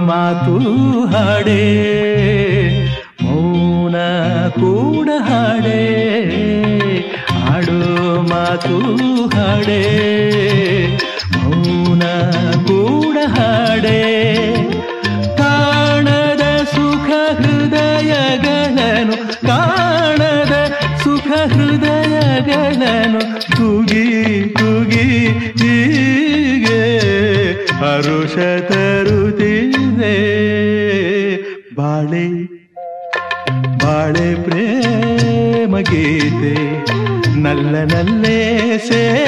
ಮಾತು 0.01 0.55
ಹಾಡೇ, 1.13 1.63
ಮೌನ 3.23 3.97
ಕೂಡ 4.61 5.09
ಹಾಡೇ. 5.27 5.81
ಆಡೋ 7.51 7.81
ಮಾತು 8.31 8.77
ಹಾಡೇ, 9.35 9.83
ಮೌನ 11.35 12.05
ಕೂಡ 12.69 13.17
ಹಾಡೇ. 13.37 14.01
ಕಾಣದ 15.41 16.45
ಸುಖ 16.75 17.09
ಹೃದಯಗಳನ್ನು, 17.41 19.19
ಕಾಣದ 19.47 20.55
ಸುಖ 21.05 21.31
ಹೃದಯಗಳನ್ನು 21.55 23.23
ತುಗಿ 23.57 24.07
ತುಗಿ 24.59 25.07
ಹರುಷ 27.81 28.37
ನಲ್ಲ 37.79 37.91
ನಲ್ಲೇ 37.95 39.28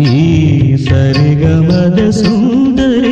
ఈ 0.00 0.76
సరిగమద 0.76 1.98
సుందరి 2.10 3.11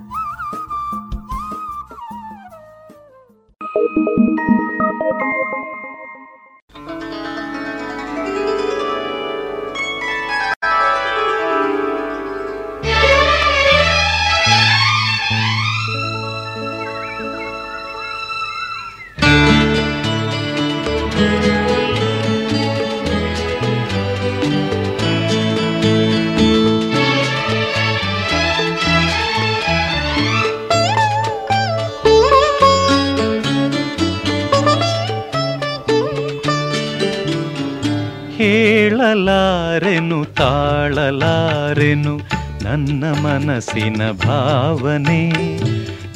ನನ್ನ 41.95 43.03
ಮನಸ್ಸಿನ 43.21 44.11
ಭಾವನೆ. 44.11 45.31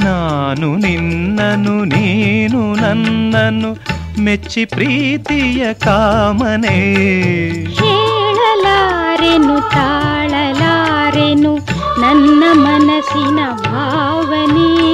ನಾನು 0.03 0.75
ನಿನ್ನನು, 0.75 1.83
ನೀನು 1.83 2.75
ನನ್ನನ್ನು 2.75 3.77
ಮೆಚ್ಚಿ 4.21 4.65
ಪ್ರೀತಿಯ 4.65 5.73
ಕಾಮನೆ. 5.73 7.63
ಹೇಳಲಾರೆನು, 7.63 9.69
ತಾಳಲಾರೆನು 9.69 11.67
ನನ್ನ 12.01 12.43
ಮನಸ್ಸಿನ 12.53 13.39
ಭಾವನೆ. 13.63 14.85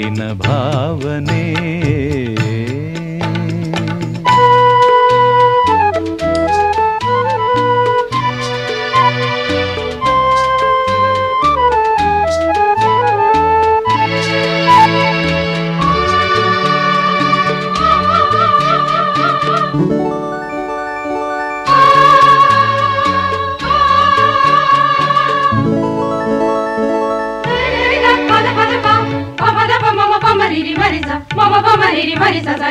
न 0.00 0.34
भावने। 0.44 2.35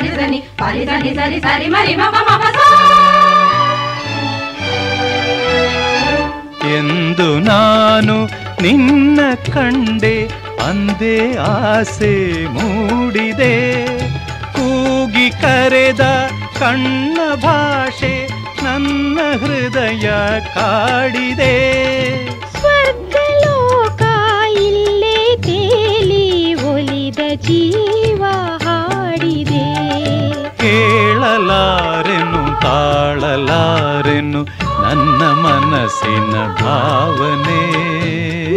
ಭಾವನೆ 0.10 0.42
ಎಂದು 6.78 7.40
ನಾನು 7.40 8.30
ನಿನ್ನ 8.62 9.20
ಕಂಡೆ, 9.54 10.28
ಅಂದೇ 10.66 11.36
ಆಸೆ 11.36 12.46
ಮೂಡಿದೆ. 12.46 13.86
ಕೂಗಿ 14.54 15.30
ಕರೆದ 15.30 16.02
ಕಣ್ಣ 16.60 17.36
ಭಾಷೆ 17.36 18.30
ನನ್ನ 18.64 19.20
ಹೃದಯ 19.40 20.12
ಕಾಡಿದೆ. 20.56 22.25
పావనే 36.76 37.62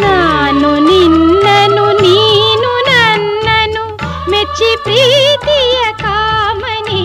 నాను 0.03 0.71
నిన్నను 0.87 1.85
నీను 2.03 2.73
నన్నను 2.89 3.83
మెచ్చి 4.31 4.71
ప్రీతియ 4.85 5.77
కామని. 6.03 7.03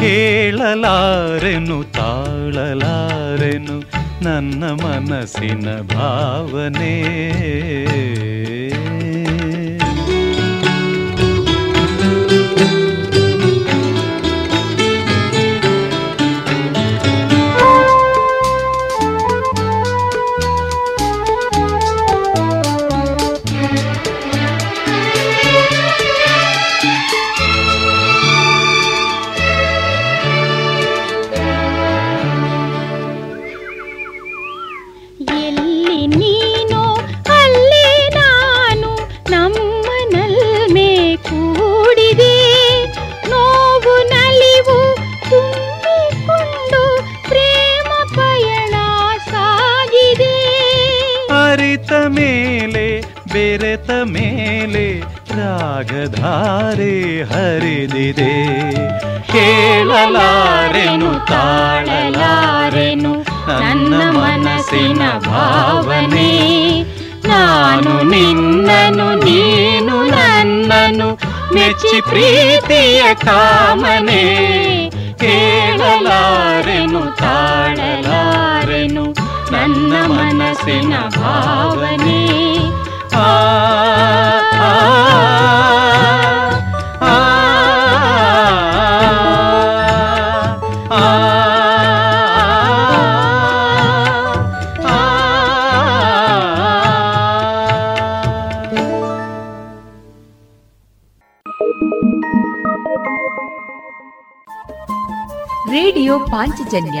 ಕೇಳಲಾರೆನು 0.00 1.78
ತಾಳಲಾರೆನು 1.98 3.76
ನನ್ನ 4.22 4.64
ಮನಸ್ಸಿನ 4.84 5.66
ಭಾವನೆ 5.94 6.94
ಮೇಲೆ, 52.08 53.04
ಬೆರೆತ 53.32 53.90
ಮೇಲೆ 53.90 55.02
ರಾಗಧಾರೆ 55.40 57.22
ಹರಿದಿದೆ. 57.22 58.52
ಕೇಳಲಾರೆನು, 59.32 61.26
ತಾಳಲಾರೆನು, 61.26 63.24
ನನ್ನ 63.60 64.10
ಮನಸ್ಸಿನ 64.10 65.18
ಭಾವನೆ. 65.18 66.30
ನಾನು 67.28 68.02
ನಿನ್ನನು, 68.02 69.24
ನೀನು 69.24 70.02
ನನ್ನನು, 70.02 71.18
ಮೆಚ್ಚಿ 71.54 72.00
ಪ್ರೀತಿಯ 72.00 73.14
ಕಾಮನೆ. 73.14 74.50
ಕೇಳಲಾರೆನು, 75.16 77.16
ತಾಳಲಾರೆನು 77.16 79.25
ನನ್ನ 79.50 79.92
ಮನಸ್ಸಿನ 80.06 80.94
ಭಾವನೆ 81.16 82.22
ಆ 83.16 83.26
ರೇಡಿಯೋ 105.70 106.18
ಪಾಂಚಜನ್ಯ 106.18 107.00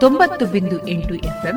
ತೊಂಬತ್ತು 0.00 0.46
ಬಿಂದು 0.46 0.88
ಎಂಟು 0.88 1.14
ಎಫ್ಎಂ 1.24 1.56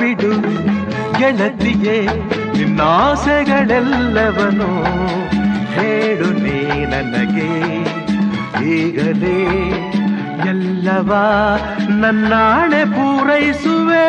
ಬಿಡು 0.00 0.32
ಗೆಳತಿಯೇ 1.18 1.98
ನಿನ್ನಾಸೆಗಳೆಲ್ಲವನು. 2.56 4.70
ಹೇಳು 5.76 6.42
ನೀ 6.42 6.58
ನನಗೆ 6.84 7.50
ಈಗಲೇ 8.74 9.40
ಎಲ್ಲವ 10.48 11.12
ನನ್ನಾಣೆ 11.88 12.84
ಪೂರೈಸುವೆ. 12.84 14.08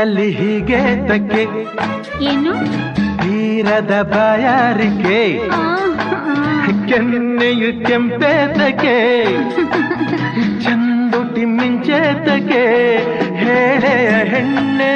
ಕಣ್ಣಲ್ಲಿ 0.00 0.28
ಹೀಗೆ 0.30 0.78
ತಕ್ಕೆ 1.08 1.42
ಏನು? 2.28 2.52
ತೀರದ 3.22 3.94
ಬಾಯಾರಿಕೆ. 4.12 5.18
ಕೆನ್ನೆಯು 6.88 7.70
ಕೆಂಪೇತಕ್ಕೆ 7.86 8.94
ಚಂದುಟಿ 10.64 11.44
ಮಿಂಚೇತಕ್ಕೆ 11.56 12.62
ಹೇಳೆಯ 13.42 14.08
ಹೆಣ್ಣೆ. 14.32 14.94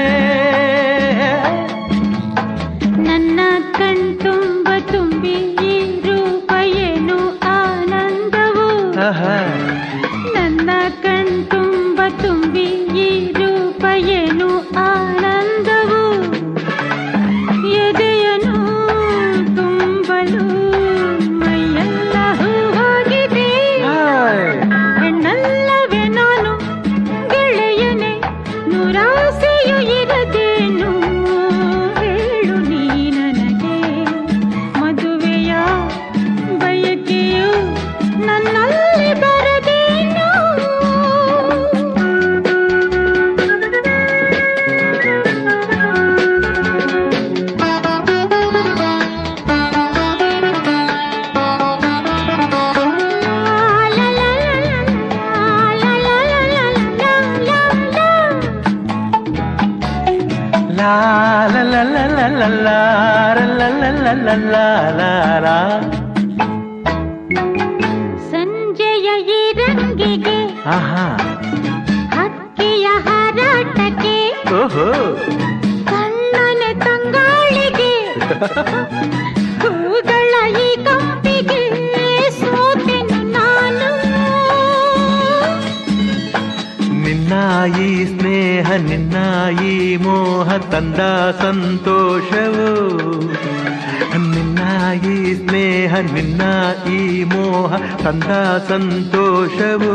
ತಂದ 98.24 98.34
ಸಂತೋಷವು 98.68 99.94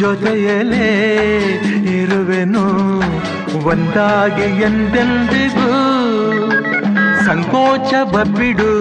ಜೊತೆಯಲೇ 0.00 0.90
ಇರುವೆನು 2.00 2.64
ಒಂದಾಗಿ 3.68 4.46
ಎಂದೆಂದಿಗೂ. 4.62 5.70
ಸಂಕೋಚ 7.26 7.90
ಬಬ್ಬಿಡು 8.14 8.72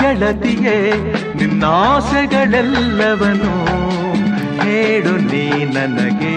ಗೆಳತಿಯೇ 0.00 0.78
ನಿನ್ನಾಸೆಗಳೆಲ್ಲವನು. 1.38 3.52
ಹೇಳು 4.62 5.14
ನೀ 5.30 5.46
ನನಗೆ 5.76 6.36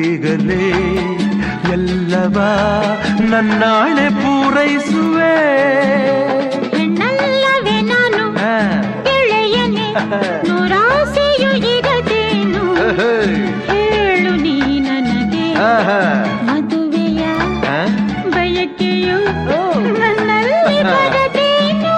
ಈಗಲೇ 0.00 0.66
ಎಲ್ಲವ 1.72 2.36
ನನ್ನಾಳೆ 3.30 4.06
ಪೂರೈಸುವೆ. 4.20 5.36
ಗೆಳೆಯನೆ 9.93 10.19
ನೂರಾಸೆಯು 10.47 11.51
ಇರದೇನು 11.73 12.63
ಹೇಳು 13.69 14.33
ನೀ 14.43 14.55
ನನಗೆ 14.87 15.45
ಮದುವೆಯ 16.49 17.23
ಬಯಕೆಯು 18.35 19.19
ನನ್ನಲ್ಲಿ 20.01 20.79
ಬರದೇನು 20.91 21.95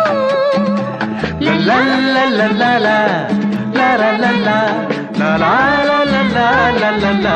La 1.43 1.55
la 1.59 2.25
la 2.37 2.45
la 2.59 2.71
la 2.79 3.89
la 3.99 4.11
la 4.11 4.63
la 5.93 6.49
la 6.79 6.91
la 7.01 7.11
la 7.25 7.35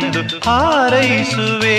ಬಂದು 0.00 0.22
ಹಾರೈಸುವೆ 0.46 1.78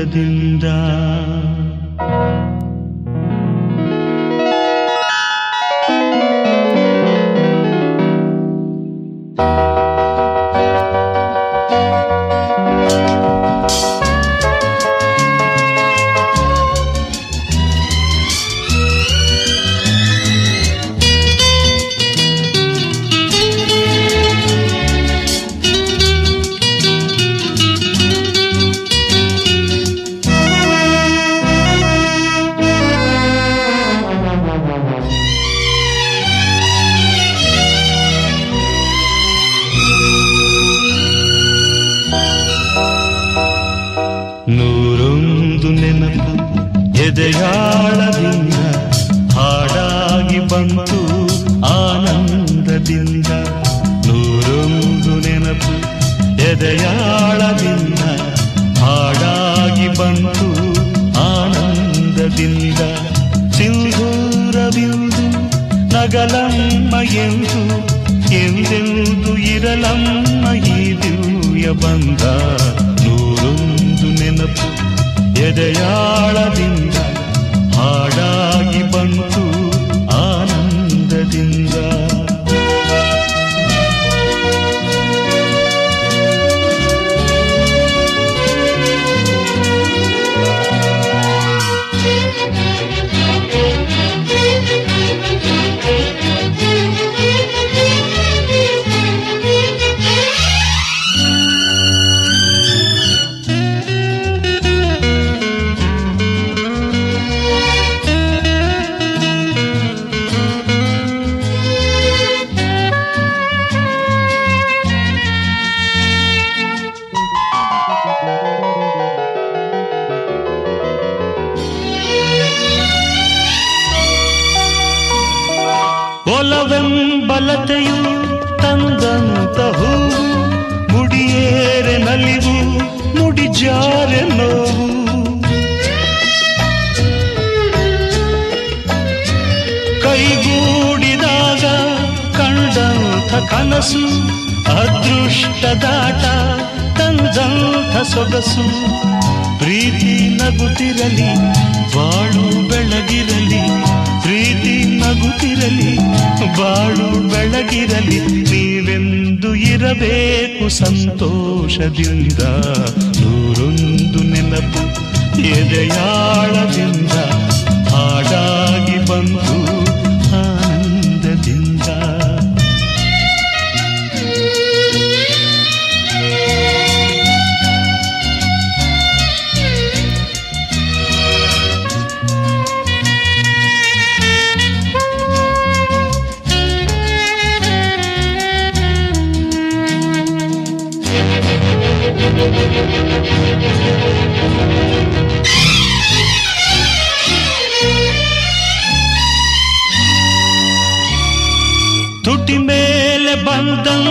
ಆನಂದದಿಂದ 0.00 0.66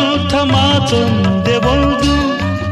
ಬಂದಂಥ 0.09 0.35
ಮಾತೊಂದೆ 0.51 1.55
ಒಂದು 1.71 2.13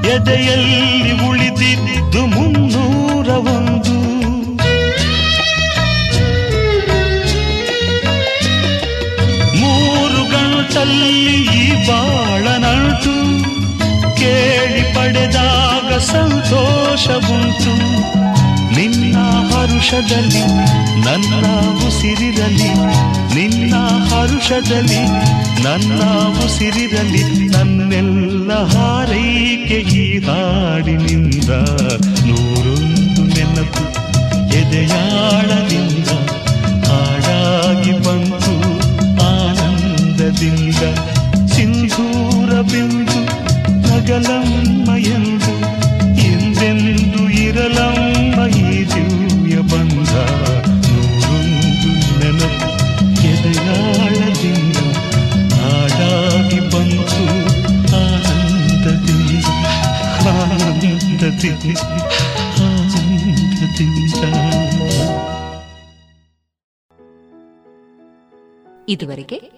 ಎದೆಯಲ್ಲಿ 0.07 1.11
ಉಳಿದಿದ್ದು 1.27 2.22
ಮುನ್ನೂರ 2.26 3.27
ಒಂದು. 3.53 3.95
ಮೂರು 9.61 10.22
ಗಂಟಲ್ಲಿ 10.31 11.14
ಈ 11.59 11.65
ಬಾಳನಂಟು 11.88 13.15
ಕೇಳಿ 14.19 14.84
ಪಡೆದಾಗ 14.95 15.97
ಸಂತೋಷವುಂಟು 16.07 17.73
ಹರುಷದಲ್ಲಿ, 19.52 20.44
ನನ್ನ 21.06 21.45
ಉಸಿರಿರಲಿ 21.88 22.72
ನಿನ್ನ 23.35 23.76
ಹರುಷದಲ್ಲಿ, 24.14 25.03
ನನ್ನ 25.64 26.02
ಉಸಿರಿರಲಿ 26.45 27.23
ನನ್ನೆಲ್ಲ 27.48 28.52
ಹಾರೈಕೆ 28.64 29.80
ಈ 29.80 30.19
ಹಾಡಿನಿಂದ 30.19 31.49
ನೂರೊಂದು 32.27 33.23
ನೆನಪು, 33.35 33.84
ಎದೆಯಾಳದಿಂದ 34.56 36.10
ಹಾಡಾಗಿ 36.88 37.91
ಬಂತು 37.91 38.56
ಆನಂದದಿಂದ. 39.26 41.06
ಇದುವರೆಗೆ 68.89 69.51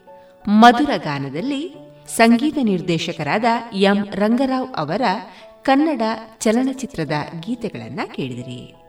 ಮಧುರ 0.47 0.89
ಗಾನದಲ್ಲಿ 0.97 1.76
ಸಂಗೀತ 2.07 2.57
ನಿರ್ದೇಶಕರಾದ 2.61 3.45
ಎಂ 3.73 4.07
ರಂಗರಾವ್ 4.11 4.76
ಅವರ 4.76 5.01
ಕನ್ನಡ 5.64 6.01
ಚಲನಚಿತ್ರದ 6.39 7.11
ಗೀತೆಗಳನ್ನು 7.39 8.14
ಕೇಳಿದಿರಿ. 8.14 8.89